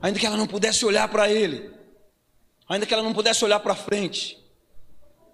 Ainda 0.00 0.18
que 0.18 0.26
ela 0.26 0.36
não 0.36 0.46
pudesse 0.46 0.84
olhar 0.84 1.08
para 1.08 1.30
ele, 1.30 1.77
ainda 2.68 2.84
que 2.84 2.92
ela 2.92 3.02
não 3.02 3.14
pudesse 3.14 3.44
olhar 3.44 3.60
para 3.60 3.74
frente, 3.74 4.38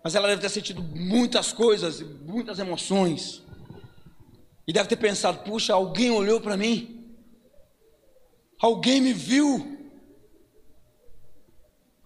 mas 0.03 0.15
ela 0.15 0.29
deve 0.29 0.43
ter 0.43 0.51
sentido 0.51 0.83
muitas 0.83 1.53
coisas, 1.53 2.01
muitas 2.01 2.59
emoções, 2.59 3.43
e 4.67 4.73
deve 4.73 4.89
ter 4.89 4.97
pensado: 4.97 5.39
puxa, 5.39 5.75
alguém 5.75 6.11
olhou 6.11 6.41
para 6.41 6.57
mim, 6.57 7.15
alguém 8.61 9.01
me 9.01 9.13
viu, 9.13 9.79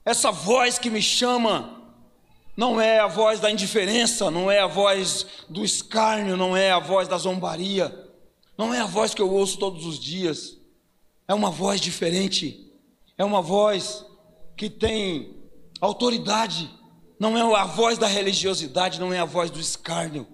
essa 0.05 0.31
voz 0.31 0.79
que 0.79 0.89
me 0.89 1.03
chama, 1.03 1.79
não 2.57 2.81
é 2.81 2.99
a 2.99 3.07
voz 3.07 3.39
da 3.39 3.51
indiferença, 3.51 4.31
não 4.31 4.51
é 4.51 4.59
a 4.59 4.67
voz 4.67 5.27
do 5.49 5.65
escárnio, 5.65 6.37
não 6.37 6.57
é 6.57 6.73
a 6.73 6.79
voz 6.79 7.07
da 7.07 7.19
zombaria, 7.19 8.07
não 8.57 8.73
é 8.73 8.81
a 8.81 8.87
voz 8.87 9.15
que 9.15 9.23
eu 9.23 9.31
ouço 9.31 9.59
todos 9.59 9.85
os 9.85 9.99
dias. 9.99 10.57
É 11.29 11.35
uma 11.35 11.51
voz 11.51 11.81
diferente, 11.81 12.73
é 13.17 13.25
uma 13.25 13.43
voz 13.43 14.05
que 14.59 14.69
tem 14.69 15.37
autoridade, 15.81 16.69
não 17.19 17.39
é 17.39 17.61
a 17.61 17.65
voz 17.65 17.97
da 17.97 18.09
religiosidade, 18.09 18.99
não 18.99 19.15
é 19.15 19.19
a 19.21 19.25
voz 19.25 19.51
do 19.53 19.61
escárnio. 19.61 20.27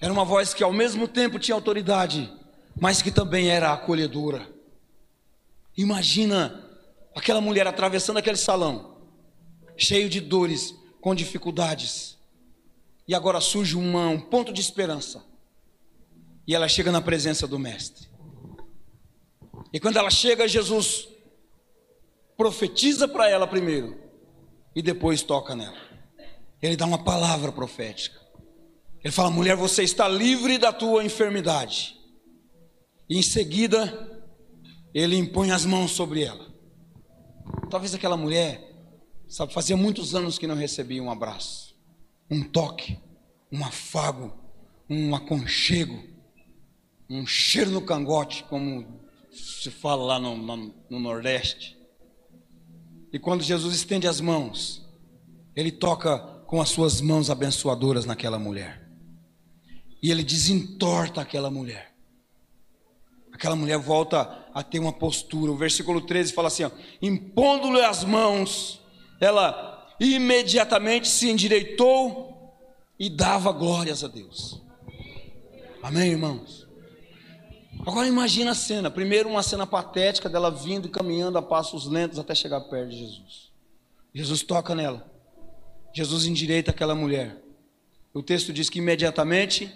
Era 0.00 0.12
uma 0.12 0.24
voz 0.24 0.52
que 0.52 0.64
ao 0.64 0.72
mesmo 0.72 1.06
tempo 1.06 1.38
tinha 1.38 1.54
autoridade, 1.54 2.30
mas 2.78 3.00
que 3.00 3.12
também 3.12 3.48
era 3.48 3.72
acolhedora. 3.72 4.52
Imagina 5.76 6.68
aquela 7.14 7.40
mulher 7.40 7.66
atravessando 7.68 8.16
aquele 8.16 8.36
salão, 8.36 8.98
cheio 9.76 10.10
de 10.10 10.20
dores, 10.20 10.74
com 11.00 11.14
dificuldades. 11.14 12.18
E 13.06 13.14
agora 13.14 13.40
surge 13.40 13.76
uma, 13.76 14.08
um 14.08 14.20
ponto 14.20 14.52
de 14.52 14.60
esperança. 14.60 15.24
E 16.44 16.56
ela 16.56 16.66
chega 16.66 16.90
na 16.90 17.00
presença 17.00 17.46
do 17.46 17.56
Mestre. 17.56 18.08
E 19.72 19.78
quando 19.78 19.96
ela 19.96 20.10
chega, 20.10 20.48
Jesus 20.48 21.08
profetiza 22.36 23.08
para 23.08 23.28
ela 23.28 23.46
primeiro 23.46 23.96
e 24.74 24.82
depois 24.82 25.22
toca 25.22 25.54
nela. 25.54 25.76
Ele 26.60 26.76
dá 26.76 26.84
uma 26.84 27.02
palavra 27.02 27.50
profética. 27.50 28.20
Ele 29.02 29.12
fala: 29.12 29.30
mulher, 29.30 29.56
você 29.56 29.82
está 29.82 30.08
livre 30.08 30.58
da 30.58 30.72
tua 30.72 31.04
enfermidade. 31.04 31.96
E 33.08 33.18
em 33.18 33.22
seguida, 33.22 34.22
ele 34.92 35.16
impõe 35.16 35.52
as 35.52 35.64
mãos 35.64 35.92
sobre 35.92 36.24
ela. 36.24 36.46
Talvez 37.70 37.94
aquela 37.94 38.16
mulher, 38.16 38.60
sabe, 39.28 39.52
fazia 39.52 39.76
muitos 39.76 40.14
anos 40.14 40.38
que 40.38 40.46
não 40.46 40.56
recebia 40.56 41.02
um 41.02 41.10
abraço, 41.10 41.76
um 42.30 42.42
toque, 42.42 42.98
um 43.50 43.64
afago, 43.64 44.32
um 44.90 45.14
aconchego, 45.14 46.02
um 47.08 47.26
cheiro 47.26 47.70
no 47.70 47.82
cangote, 47.82 48.44
como 48.44 49.00
se 49.30 49.70
fala 49.70 50.02
lá 50.02 50.18
no, 50.18 50.36
no, 50.36 50.74
no 50.90 51.00
Nordeste. 51.00 51.75
E 53.12 53.18
quando 53.18 53.42
Jesus 53.42 53.74
estende 53.74 54.06
as 54.06 54.20
mãos, 54.20 54.86
ele 55.54 55.72
toca 55.72 56.18
com 56.46 56.60
as 56.60 56.68
suas 56.68 57.00
mãos 57.00 57.30
abençoadoras 57.30 58.04
naquela 58.04 58.38
mulher. 58.38 58.88
E 60.02 60.10
ele 60.10 60.22
desentorta 60.22 61.20
aquela 61.20 61.50
mulher. 61.50 61.94
Aquela 63.32 63.56
mulher 63.56 63.78
volta 63.78 64.46
a 64.54 64.62
ter 64.62 64.78
uma 64.78 64.92
postura. 64.92 65.52
O 65.52 65.56
versículo 65.56 66.00
13 66.00 66.32
fala 66.32 66.48
assim: 66.48 66.64
impondo-lhe 67.02 67.84
as 67.84 68.04
mãos, 68.04 68.80
ela 69.20 69.94
imediatamente 70.00 71.08
se 71.08 71.30
endireitou 71.30 72.54
e 72.98 73.10
dava 73.10 73.52
glórias 73.52 74.02
a 74.04 74.08
Deus. 74.08 74.62
Amém, 75.82 76.12
irmãos? 76.12 76.65
Agora 77.86 78.08
imagina 78.08 78.50
a 78.50 78.54
cena. 78.54 78.90
Primeiro 78.90 79.28
uma 79.28 79.44
cena 79.44 79.64
patética 79.64 80.28
dela 80.28 80.50
vindo 80.50 80.88
e 80.88 80.90
caminhando 80.90 81.38
a 81.38 81.42
passos 81.42 81.86
lentos 81.86 82.18
até 82.18 82.34
chegar 82.34 82.60
perto 82.62 82.90
de 82.90 82.98
Jesus. 82.98 83.52
Jesus 84.12 84.42
toca 84.42 84.74
nela. 84.74 85.08
Jesus 85.94 86.26
endireita 86.26 86.72
aquela 86.72 86.96
mulher. 86.96 87.40
O 88.12 88.22
texto 88.24 88.52
diz 88.52 88.68
que 88.68 88.80
imediatamente 88.80 89.72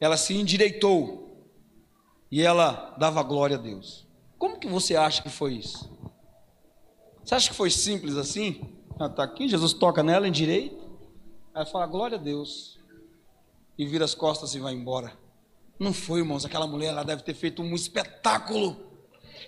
ela 0.00 0.16
se 0.16 0.34
endireitou 0.34 1.46
e 2.32 2.42
ela 2.42 2.96
dava 2.98 3.22
glória 3.22 3.56
a 3.56 3.60
Deus. 3.60 4.08
Como 4.36 4.58
que 4.58 4.66
você 4.66 4.96
acha 4.96 5.22
que 5.22 5.30
foi 5.30 5.54
isso? 5.54 5.88
Você 7.22 7.36
acha 7.36 7.50
que 7.50 7.54
foi 7.54 7.70
simples 7.70 8.16
assim? 8.16 8.60
Ela 8.98 9.08
está 9.08 9.22
aqui, 9.22 9.48
Jesus 9.48 9.72
toca 9.72 10.02
nela, 10.02 10.26
endireita. 10.26 10.82
Ela 11.54 11.64
fala 11.64 11.86
glória 11.86 12.18
a 12.18 12.20
Deus. 12.20 12.80
E 13.78 13.86
vira 13.86 14.04
as 14.04 14.16
costas 14.16 14.52
e 14.56 14.58
vai 14.58 14.74
embora. 14.74 15.21
Não 15.82 15.92
foi, 15.92 16.20
irmãos. 16.20 16.44
Aquela 16.44 16.66
mulher 16.66 16.90
ela 16.90 17.02
deve 17.02 17.22
ter 17.22 17.34
feito 17.34 17.60
um 17.60 17.74
espetáculo. 17.74 18.76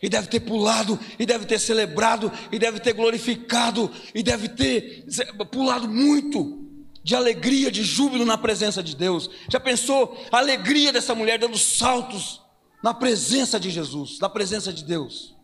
E 0.03 0.09
deve 0.09 0.27
ter 0.27 0.41
pulado, 0.41 0.99
e 1.19 1.25
deve 1.25 1.47
ter 1.47 1.59
celebrado, 1.59 2.31
e 2.51 2.59
deve 2.59 2.81
ter 2.81 2.93
glorificado, 2.93 3.91
e 4.15 4.23
deve 4.23 4.49
ter 4.49 5.07
pulado 5.51 5.89
muito 5.89 6.69
de 7.03 7.15
alegria, 7.15 7.71
de 7.71 7.83
júbilo 7.83 8.25
na 8.25 8.37
presença 8.37 8.83
de 8.83 8.97
Deus. 8.97 9.31
Já 9.49 9.61
pensou 9.61 10.19
a 10.31 10.39
alegria 10.39 10.93
dessa 10.93 11.15
mulher 11.15 11.39
dando 11.39 11.57
saltos 11.57 12.43
na 12.83 12.93
presença 12.93 13.59
de 13.59 13.71
Jesus, 13.71 14.19
na 14.19 14.29
presença 14.29 14.73
de 14.73 14.85
Deus? 14.85 15.35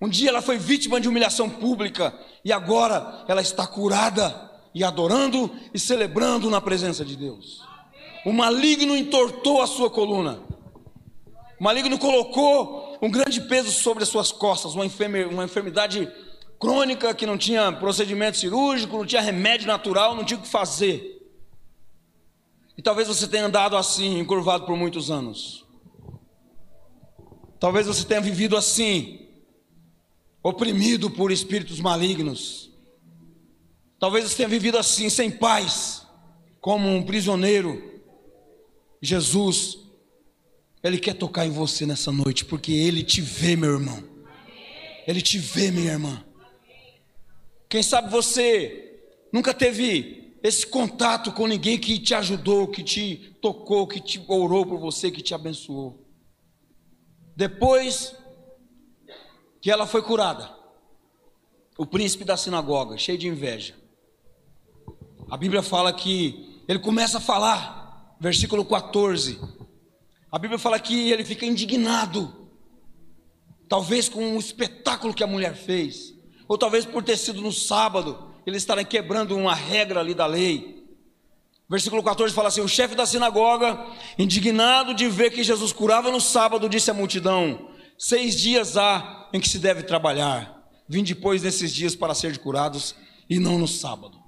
Um 0.00 0.08
dia 0.08 0.30
ela 0.30 0.42
foi 0.42 0.58
vítima 0.58 1.00
de 1.00 1.08
humilhação 1.08 1.48
pública 1.48 2.18
e 2.44 2.50
agora 2.50 3.24
ela 3.28 3.42
está 3.42 3.66
curada 3.66 4.50
e 4.74 4.82
adorando 4.82 5.54
e 5.72 5.78
celebrando 5.78 6.50
na 6.50 6.60
presença 6.60 7.04
de 7.04 7.14
Deus. 7.14 7.71
O 8.24 8.32
maligno 8.32 8.96
entortou 8.96 9.60
a 9.60 9.66
sua 9.66 9.90
coluna. 9.90 10.42
O 11.58 11.64
maligno 11.64 11.98
colocou 11.98 12.96
um 13.02 13.10
grande 13.10 13.40
peso 13.40 13.70
sobre 13.72 14.04
as 14.04 14.08
suas 14.08 14.30
costas, 14.30 14.74
uma, 14.74 14.84
uma 15.30 15.44
enfermidade 15.44 16.10
crônica 16.58 17.12
que 17.14 17.26
não 17.26 17.36
tinha 17.36 17.72
procedimento 17.72 18.38
cirúrgico, 18.38 18.96
não 18.96 19.06
tinha 19.06 19.20
remédio 19.20 19.66
natural, 19.66 20.14
não 20.14 20.24
tinha 20.24 20.38
o 20.38 20.42
que 20.42 20.48
fazer. 20.48 21.20
E 22.78 22.82
talvez 22.82 23.08
você 23.08 23.26
tenha 23.26 23.46
andado 23.46 23.76
assim, 23.76 24.18
encurvado 24.18 24.64
por 24.64 24.76
muitos 24.76 25.10
anos. 25.10 25.66
Talvez 27.58 27.86
você 27.86 28.04
tenha 28.04 28.20
vivido 28.20 28.56
assim, 28.56 29.28
oprimido 30.42 31.10
por 31.10 31.32
espíritos 31.32 31.80
malignos. 31.80 32.70
Talvez 33.98 34.24
você 34.24 34.36
tenha 34.36 34.48
vivido 34.48 34.78
assim, 34.78 35.08
sem 35.08 35.30
paz, 35.30 36.06
como 36.60 36.88
um 36.88 37.02
prisioneiro 37.02 37.91
Jesus, 39.02 39.80
Ele 40.80 40.96
quer 40.96 41.14
tocar 41.14 41.44
em 41.44 41.50
você 41.50 41.84
nessa 41.84 42.12
noite, 42.12 42.44
porque 42.44 42.72
Ele 42.72 43.02
te 43.02 43.20
vê, 43.20 43.56
meu 43.56 43.72
irmão. 43.72 44.04
Ele 45.06 45.20
te 45.20 45.38
vê, 45.38 45.72
minha 45.72 45.90
irmã. 45.90 46.24
Quem 47.68 47.82
sabe 47.82 48.08
você 48.08 49.00
nunca 49.32 49.52
teve 49.52 50.36
esse 50.40 50.64
contato 50.64 51.32
com 51.32 51.48
ninguém 51.48 51.78
que 51.78 51.98
te 51.98 52.14
ajudou, 52.14 52.68
que 52.68 52.84
te 52.84 53.36
tocou, 53.40 53.88
que 53.88 54.00
te 54.00 54.22
orou 54.28 54.64
por 54.64 54.78
você, 54.78 55.10
que 55.10 55.22
te 55.22 55.34
abençoou. 55.34 56.06
Depois 57.34 58.14
que 59.60 59.70
ela 59.70 59.86
foi 59.86 60.02
curada, 60.02 60.54
o 61.76 61.86
príncipe 61.86 62.24
da 62.24 62.36
sinagoga, 62.36 62.96
cheio 62.98 63.18
de 63.18 63.26
inveja, 63.26 63.74
a 65.30 65.36
Bíblia 65.36 65.62
fala 65.62 65.92
que 65.92 66.62
ele 66.68 66.78
começa 66.78 67.18
a 67.18 67.20
falar 67.20 67.81
versículo 68.22 68.64
14. 68.64 69.40
A 70.30 70.38
Bíblia 70.38 70.56
fala 70.56 70.78
que 70.78 71.10
ele 71.10 71.24
fica 71.24 71.44
indignado, 71.44 72.48
talvez 73.68 74.08
com 74.08 74.36
o 74.36 74.38
espetáculo 74.38 75.12
que 75.12 75.24
a 75.24 75.26
mulher 75.26 75.56
fez, 75.56 76.14
ou 76.46 76.56
talvez 76.56 76.86
por 76.86 77.02
ter 77.02 77.16
sido 77.16 77.40
no 77.40 77.52
sábado, 77.52 78.32
eles 78.46 78.62
estarem 78.62 78.86
quebrando 78.86 79.36
uma 79.36 79.56
regra 79.56 79.98
ali 79.98 80.14
da 80.14 80.24
lei. 80.24 80.86
Versículo 81.68 82.00
14 82.00 82.32
fala 82.32 82.46
assim: 82.46 82.60
O 82.60 82.68
chefe 82.68 82.94
da 82.94 83.04
sinagoga, 83.04 83.84
indignado 84.16 84.94
de 84.94 85.08
ver 85.08 85.32
que 85.32 85.42
Jesus 85.42 85.72
curava 85.72 86.08
no 86.12 86.20
sábado, 86.20 86.68
disse 86.68 86.92
à 86.92 86.94
multidão: 86.94 87.70
Seis 87.98 88.38
dias 88.38 88.76
há 88.76 89.28
em 89.32 89.40
que 89.40 89.48
se 89.48 89.58
deve 89.58 89.82
trabalhar, 89.82 90.70
vim 90.88 91.02
depois 91.02 91.42
desses 91.42 91.72
dias 91.74 91.96
para 91.96 92.14
ser 92.14 92.38
curados 92.38 92.94
e 93.28 93.40
não 93.40 93.58
no 93.58 93.66
sábado. 93.66 94.22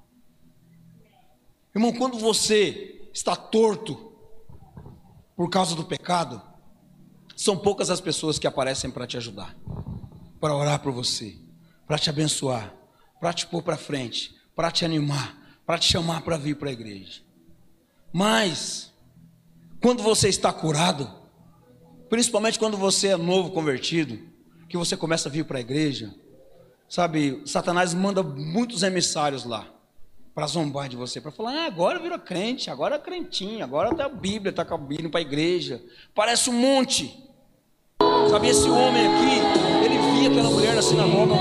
Irmão, 1.73 1.93
quando 1.93 2.17
você 2.17 2.94
está 3.15 3.33
torto 3.33 4.11
por 5.37 5.49
causa 5.49 5.73
do 5.73 5.85
pecado, 5.85 6.41
são 7.33 7.57
poucas 7.57 7.89
as 7.89 8.01
pessoas 8.01 8.37
que 8.37 8.45
aparecem 8.45 8.91
para 8.91 9.07
te 9.07 9.15
ajudar, 9.15 9.55
para 10.39 10.53
orar 10.53 10.81
por 10.81 10.91
você, 10.91 11.37
para 11.87 11.97
te 11.97 12.09
abençoar, 12.09 12.75
para 13.21 13.31
te 13.31 13.47
pôr 13.47 13.63
para 13.63 13.77
frente, 13.77 14.35
para 14.53 14.69
te 14.69 14.83
animar, 14.83 15.33
para 15.65 15.79
te 15.79 15.89
chamar 15.89 16.23
para 16.23 16.35
vir 16.35 16.57
para 16.57 16.69
a 16.69 16.73
igreja. 16.73 17.21
Mas, 18.11 18.93
quando 19.81 20.03
você 20.03 20.27
está 20.27 20.51
curado, 20.51 21.09
principalmente 22.09 22.59
quando 22.59 22.75
você 22.75 23.09
é 23.09 23.17
novo 23.17 23.51
convertido, 23.51 24.19
que 24.67 24.77
você 24.77 24.97
começa 24.97 25.29
a 25.29 25.31
vir 25.31 25.45
para 25.45 25.57
a 25.57 25.61
igreja, 25.61 26.13
sabe, 26.89 27.41
Satanás 27.45 27.93
manda 27.93 28.21
muitos 28.21 28.83
emissários 28.83 29.45
lá 29.45 29.74
para 30.35 30.47
zombar 30.47 30.89
de 30.89 30.97
você, 30.97 31.21
para 31.21 31.31
falar, 31.31 31.53
ah, 31.53 31.65
agora 31.65 31.97
virou 31.97 32.19
crente, 32.19 32.69
agora 32.69 32.95
é 32.95 32.99
crentinho, 32.99 33.63
agora 33.63 33.95
tá 33.95 34.05
a 34.05 34.09
Bíblia, 34.09 34.49
está 34.49 34.65
com 34.65 34.75
a 34.75 34.77
Bíblia 34.77 35.09
para 35.09 35.21
a 35.21 35.21
igreja. 35.21 35.81
Parece 36.13 36.49
um 36.49 36.53
monte. 36.53 37.17
Sabe, 38.29 38.49
esse 38.49 38.69
homem 38.69 39.07
aqui, 39.07 39.85
ele 39.85 39.97
via 39.97 40.29
aquela 40.29 40.49
mulher 40.49 40.75
na 40.75 40.81
sinagoga, 40.81 41.35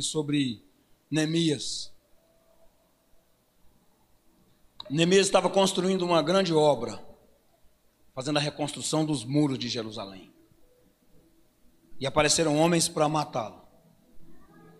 aqui 0.00 0.02
sobre 0.02 0.64
Neemias. 1.10 1.92
Neemias 4.88 5.26
estava 5.26 5.48
construindo 5.48 6.02
uma 6.02 6.22
grande 6.22 6.52
obra, 6.52 7.00
fazendo 8.14 8.38
a 8.38 8.40
reconstrução 8.40 9.04
dos 9.04 9.24
muros 9.24 9.58
de 9.58 9.68
Jerusalém. 9.68 10.32
E 12.00 12.06
apareceram 12.06 12.58
homens 12.58 12.88
para 12.88 13.08
matá-lo. 13.08 13.60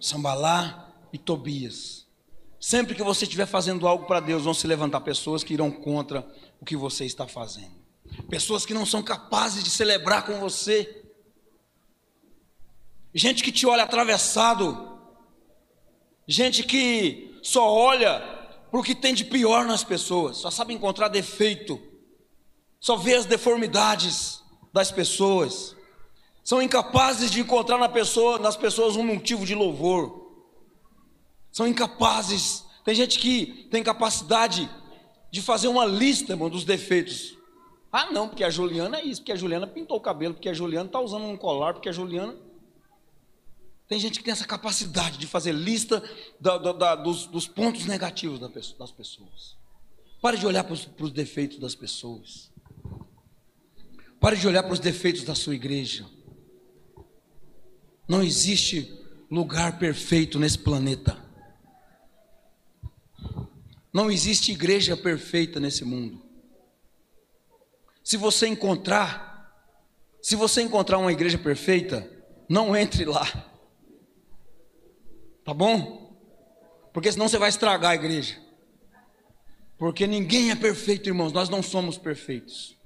Sambalá 0.01 0.91
e 1.13 1.19
Tobias. 1.19 2.07
Sempre 2.59 2.95
que 2.95 3.03
você 3.03 3.25
estiver 3.25 3.47
fazendo 3.47 3.87
algo 3.87 4.07
para 4.07 4.21
Deus, 4.21 4.45
vão 4.45 4.55
se 4.55 4.67
levantar 4.67 5.01
pessoas 5.03 5.45
que 5.45 5.55
irão 5.55 5.71
contra 5.71 6.27
o 6.61 6.65
que 6.65 6.77
você 6.77 7.05
está 7.05 7.27
fazendo. 7.27 7.79
Pessoas 8.29 8.67
que 8.67 8.75
não 8.75 8.85
são 8.85 9.03
capazes 9.03 9.63
de 9.63 9.71
celebrar 9.71 10.27
com 10.27 10.41
você 10.41 11.01
gente 13.15 13.43
que 13.43 13.53
te 13.53 13.67
olha 13.67 13.83
atravessado, 13.83 14.90
gente 16.27 16.63
que 16.63 17.39
só 17.43 17.73
olha 17.73 18.21
para 18.71 18.81
o 18.81 18.83
que 18.83 18.95
tem 18.95 19.15
de 19.15 19.25
pior 19.25 19.67
nas 19.67 19.83
pessoas, 19.83 20.37
só 20.37 20.51
sabe 20.51 20.73
encontrar 20.73 21.09
defeito, 21.09 21.81
só 22.79 22.97
vê 22.97 23.15
as 23.15 23.27
deformidades 23.27 24.43
das 24.73 24.91
pessoas, 24.91 25.77
são 26.45 26.63
incapazes 26.63 27.31
de 27.31 27.41
encontrar 27.41 27.79
na 27.79 27.89
pessoa, 27.89 28.39
nas 28.39 28.57
pessoas 28.57 28.97
um 28.97 29.05
motivo 29.05 29.45
de 29.45 29.55
louvor, 29.55 30.21
são 31.53 31.67
incapazes. 31.67 32.65
Tem 32.85 32.95
gente 32.95 33.19
que 33.19 33.69
tem 33.71 33.83
capacidade 33.83 34.71
de 35.31 35.43
fazer 35.43 35.69
uma 35.69 35.85
lista, 35.85 36.33
irmão, 36.33 36.49
dos 36.49 36.65
defeitos. 36.65 37.37
Ah, 37.93 38.11
não, 38.11 38.29
porque 38.29 38.45
a 38.45 38.51
Juliana 38.51 38.99
é 38.99 39.05
isso, 39.05 39.21
porque 39.21 39.33
a 39.33 39.37
Juliana 39.37 39.67
pintou 39.67 39.97
o 39.97 40.01
cabelo, 40.01 40.35
porque 40.35 40.49
a 40.49 40.55
Juliana 40.55 40.87
está 40.87 41.01
usando 41.01 41.25
um 41.25 41.37
colar, 41.37 41.75
porque 41.75 41.89
a 41.89 41.93
Juliana. 41.93 42.37
Tem 43.91 43.99
gente 43.99 44.21
que 44.21 44.25
tem 44.25 44.31
essa 44.31 44.47
capacidade 44.47 45.19
de 45.19 45.27
fazer 45.27 45.51
lista 45.51 46.01
da, 46.39 46.57
da, 46.57 46.73
da, 46.73 46.95
dos, 46.95 47.27
dos, 47.27 47.49
pontos 47.49 47.87
negativos 47.87 48.39
das 48.79 48.93
pessoas. 48.93 49.57
Pare 50.23 50.39
de 50.39 50.47
olhar 50.47 50.63
para 50.63 50.75
os, 50.75 50.85
para 50.85 51.07
os 51.07 51.11
defeitos 51.11 51.59
das 51.59 51.75
pessoas. 51.75 52.53
Pare 54.21 54.37
de 54.37 54.47
olhar 54.47 54.63
para 54.63 54.73
os 54.73 54.79
defeitos 54.79 55.25
da 55.25 55.35
sua 55.35 55.57
igreja. 55.57 56.07
Não 58.07 58.23
existe 58.23 58.97
lugar 59.29 59.77
perfeito 59.77 60.39
nesse 60.39 60.59
planeta. 60.59 61.19
Não 63.93 64.09
existe 64.09 64.53
igreja 64.53 64.97
perfeita 64.97 65.59
nesse 65.59 65.85
mundo. 65.85 66.23
Se 68.05 68.17
você 68.17 68.47
encontrar, 68.47 69.69
se 70.23 70.37
você 70.37 70.63
encontrar 70.63 70.99
uma 70.99 71.11
igreja 71.11 71.37
perfeita, 71.37 72.09
não 72.49 72.77
entre 72.77 73.05
lá. 73.05 73.50
Tá 75.45 75.55
bom? 75.55 76.17
Porque 76.93 77.11
senão 77.11 77.29
você 77.29 77.39
vai 77.39 77.49
estragar 77.49 77.93
a 77.93 77.95
igreja. 77.95 78.37
Porque 79.79 80.07
ninguém 80.07 80.51
é 80.51 80.55
perfeito, 80.55 81.09
irmãos, 81.09 81.33
nós 81.33 81.49
não 81.49 81.63
somos 81.63 81.97
perfeitos. 81.97 82.79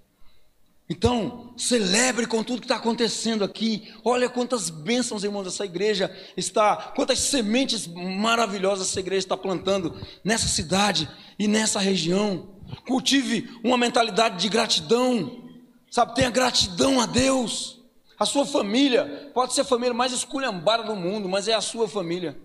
Então, 0.88 1.54
celebre 1.56 2.26
com 2.26 2.44
tudo 2.44 2.60
que 2.60 2.66
está 2.66 2.76
acontecendo 2.76 3.42
aqui. 3.42 3.92
Olha 4.04 4.28
quantas 4.28 4.68
bênçãos, 4.68 5.24
irmãos, 5.24 5.46
essa 5.46 5.64
igreja 5.64 6.14
está, 6.36 6.92
quantas 6.94 7.18
sementes 7.18 7.86
maravilhosas 7.86 8.88
essa 8.88 9.00
igreja 9.00 9.24
está 9.24 9.36
plantando 9.36 9.98
nessa 10.22 10.46
cidade 10.46 11.08
e 11.38 11.48
nessa 11.48 11.80
região. 11.80 12.50
Cultive 12.86 13.50
uma 13.64 13.78
mentalidade 13.78 14.40
de 14.40 14.48
gratidão, 14.48 15.42
sabe? 15.90 16.14
Tenha 16.14 16.30
gratidão 16.30 17.00
a 17.00 17.06
Deus. 17.06 17.82
A 18.18 18.24
sua 18.24 18.46
família 18.46 19.30
pode 19.34 19.54
ser 19.54 19.62
a 19.62 19.64
família 19.64 19.94
mais 19.94 20.12
esculhambada 20.12 20.84
do 20.84 20.94
mundo, 20.94 21.28
mas 21.28 21.48
é 21.48 21.54
a 21.54 21.60
sua 21.60 21.88
família. 21.88 22.36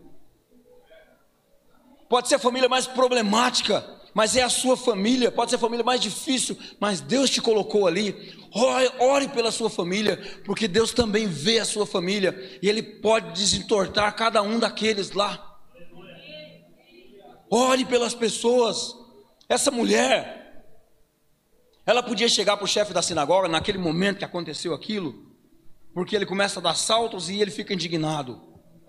Pode 2.07 2.27
ser 2.27 2.35
a 2.35 2.39
família 2.39 2.67
mais 2.67 2.87
problemática, 2.87 3.85
mas 4.15 4.35
é 4.35 4.41
a 4.41 4.49
sua 4.49 4.75
família. 4.75 5.31
Pode 5.31 5.51
ser 5.51 5.57
a 5.57 5.59
família 5.59 5.85
mais 5.85 6.01
difícil, 6.01 6.57
mas 6.79 7.01
Deus 7.01 7.29
te 7.29 7.39
colocou 7.39 7.87
ali. 7.87 8.35
Ore, 8.51 8.91
ore 8.99 9.27
pela 9.27 9.51
sua 9.51 9.69
família, 9.69 10.17
porque 10.43 10.67
Deus 10.67 10.91
também 10.91 11.27
vê 11.27 11.59
a 11.59 11.65
sua 11.65 11.85
família 11.85 12.59
e 12.63 12.67
Ele 12.67 12.81
pode 12.81 13.31
desentortar 13.33 14.15
cada 14.15 14.41
um 14.41 14.57
daqueles 14.57 15.11
lá. 15.11 15.59
Ore 17.47 17.85
pelas 17.85 18.15
pessoas. 18.15 18.95
Essa 19.47 19.69
mulher, 19.69 20.65
ela 21.85 22.01
podia 22.01 22.27
chegar 22.27 22.57
para 22.57 22.65
o 22.65 22.67
chefe 22.67 22.91
da 22.91 23.03
sinagoga 23.03 23.47
naquele 23.47 23.77
momento 23.77 24.17
que 24.17 24.25
aconteceu 24.25 24.73
aquilo, 24.73 25.28
porque 25.99 26.15
ele 26.15 26.25
começa 26.25 26.61
a 26.61 26.63
dar 26.63 26.75
saltos 26.75 27.29
e 27.29 27.41
ele 27.41 27.51
fica 27.51 27.73
indignado. 27.73 28.41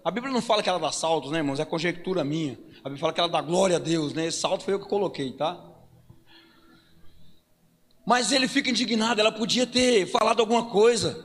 A 0.04 0.12
Bíblia 0.12 0.32
não 0.32 0.40
fala 0.40 0.62
que 0.62 0.68
ela 0.68 0.78
dá 0.78 0.92
saltos, 0.92 1.32
né, 1.32 1.38
irmãos? 1.38 1.58
É 1.58 1.64
conjectura 1.64 2.22
minha. 2.22 2.52
A 2.52 2.82
Bíblia 2.84 2.98
fala 2.98 3.12
que 3.12 3.18
ela 3.18 3.28
dá 3.28 3.40
glória 3.40 3.74
a 3.74 3.78
Deus, 3.80 4.12
né? 4.12 4.28
Esse 4.28 4.38
salto 4.38 4.62
foi 4.62 4.74
eu 4.74 4.78
que 4.78 4.88
coloquei, 4.88 5.32
tá? 5.32 5.60
Mas 8.06 8.30
ele 8.30 8.46
fica 8.46 8.70
indignado, 8.70 9.20
ela 9.20 9.32
podia 9.32 9.66
ter 9.66 10.06
falado 10.06 10.38
alguma 10.38 10.66
coisa, 10.66 11.24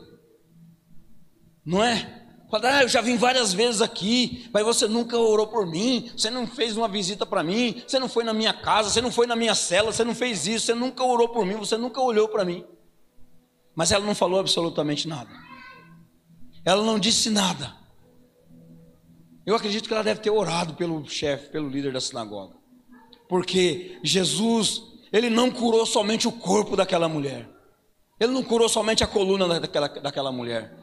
não 1.63 1.83
é? 1.83 2.25
Fala, 2.49 2.79
ah, 2.79 2.81
eu 2.81 2.89
já 2.89 3.01
vim 3.01 3.15
várias 3.15 3.53
vezes 3.53 3.79
aqui, 3.79 4.49
mas 4.51 4.65
você 4.65 4.87
nunca 4.87 5.15
orou 5.15 5.45
por 5.45 5.67
mim, 5.67 6.09
você 6.17 6.31
não 6.31 6.47
fez 6.47 6.75
uma 6.75 6.87
visita 6.87 7.27
para 7.27 7.43
mim, 7.43 7.83
você 7.87 7.99
não 7.99 8.09
foi 8.09 8.23
na 8.23 8.33
minha 8.33 8.53
casa, 8.53 8.89
você 8.89 9.01
não 9.01 9.11
foi 9.11 9.27
na 9.27 9.35
minha 9.35 9.53
cela, 9.53 9.91
você 9.91 10.03
não 10.03 10.15
fez 10.15 10.47
isso, 10.47 10.65
você 10.65 10.73
nunca 10.73 11.03
orou 11.03 11.29
por 11.29 11.45
mim, 11.45 11.53
você 11.53 11.77
nunca 11.77 12.01
olhou 12.01 12.27
para 12.27 12.43
mim. 12.43 12.65
Mas 13.75 13.91
ela 13.91 14.03
não 14.03 14.15
falou 14.15 14.39
absolutamente 14.39 15.07
nada. 15.07 15.44
Ela 16.65 16.83
não 16.83 16.97
disse 16.97 17.29
nada. 17.29 17.75
Eu 19.45 19.55
acredito 19.55 19.87
que 19.87 19.93
ela 19.93 20.03
deve 20.03 20.19
ter 20.19 20.31
orado 20.31 20.73
pelo 20.73 21.07
chefe, 21.07 21.49
pelo 21.49 21.69
líder 21.69 21.93
da 21.93 22.01
sinagoga. 22.01 22.55
Porque 23.29 23.99
Jesus, 24.03 24.81
ele 25.13 25.29
não 25.29 25.51
curou 25.51 25.85
somente 25.85 26.27
o 26.27 26.31
corpo 26.31 26.75
daquela 26.75 27.07
mulher. 27.07 27.47
Ele 28.19 28.33
não 28.33 28.43
curou 28.43 28.67
somente 28.67 29.03
a 29.03 29.07
coluna 29.07 29.59
daquela, 29.59 29.87
daquela 29.87 30.31
mulher. 30.31 30.75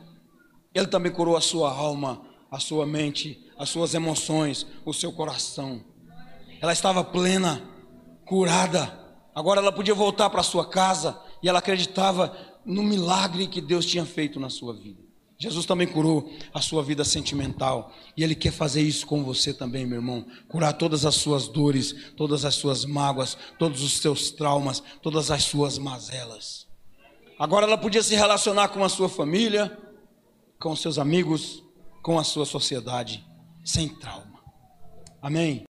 Ele 0.72 0.86
também 0.86 1.10
curou 1.10 1.36
a 1.36 1.40
sua 1.40 1.72
alma, 1.72 2.24
a 2.48 2.60
sua 2.60 2.86
mente, 2.86 3.50
as 3.58 3.68
suas 3.68 3.94
emoções, 3.94 4.64
o 4.84 4.92
seu 4.94 5.12
coração. 5.12 5.82
Ela 6.60 6.72
estava 6.72 7.02
plena, 7.02 7.60
curada. 8.24 9.00
Agora 9.34 9.60
ela 9.60 9.72
podia 9.72 9.94
voltar 9.94 10.30
para 10.30 10.42
sua 10.44 10.68
casa 10.68 11.18
e 11.42 11.48
ela 11.48 11.58
acreditava 11.58 12.36
no 12.64 12.82
milagre 12.82 13.48
que 13.48 13.60
Deus 13.60 13.84
tinha 13.84 14.04
feito 14.04 14.38
na 14.38 14.48
sua 14.48 14.72
vida. 14.72 15.01
Jesus 15.42 15.66
também 15.66 15.88
curou 15.88 16.32
a 16.54 16.60
sua 16.60 16.84
vida 16.84 17.02
sentimental 17.02 17.92
e 18.16 18.22
Ele 18.22 18.32
quer 18.32 18.52
fazer 18.52 18.80
isso 18.80 19.04
com 19.04 19.24
você 19.24 19.52
também, 19.52 19.84
meu 19.84 19.98
irmão. 19.98 20.24
Curar 20.46 20.72
todas 20.72 21.04
as 21.04 21.16
suas 21.16 21.48
dores, 21.48 22.12
todas 22.16 22.44
as 22.44 22.54
suas 22.54 22.84
mágoas, 22.84 23.36
todos 23.58 23.82
os 23.82 23.98
seus 23.98 24.30
traumas, 24.30 24.80
todas 25.02 25.32
as 25.32 25.42
suas 25.42 25.78
mazelas. 25.78 26.68
Agora 27.36 27.66
ela 27.66 27.76
podia 27.76 28.04
se 28.04 28.14
relacionar 28.14 28.68
com 28.68 28.84
a 28.84 28.88
sua 28.88 29.08
família, 29.08 29.76
com 30.60 30.76
seus 30.76 30.96
amigos, 30.96 31.60
com 32.04 32.20
a 32.20 32.22
sua 32.22 32.46
sociedade, 32.46 33.26
sem 33.64 33.88
trauma. 33.88 34.38
Amém? 35.20 35.60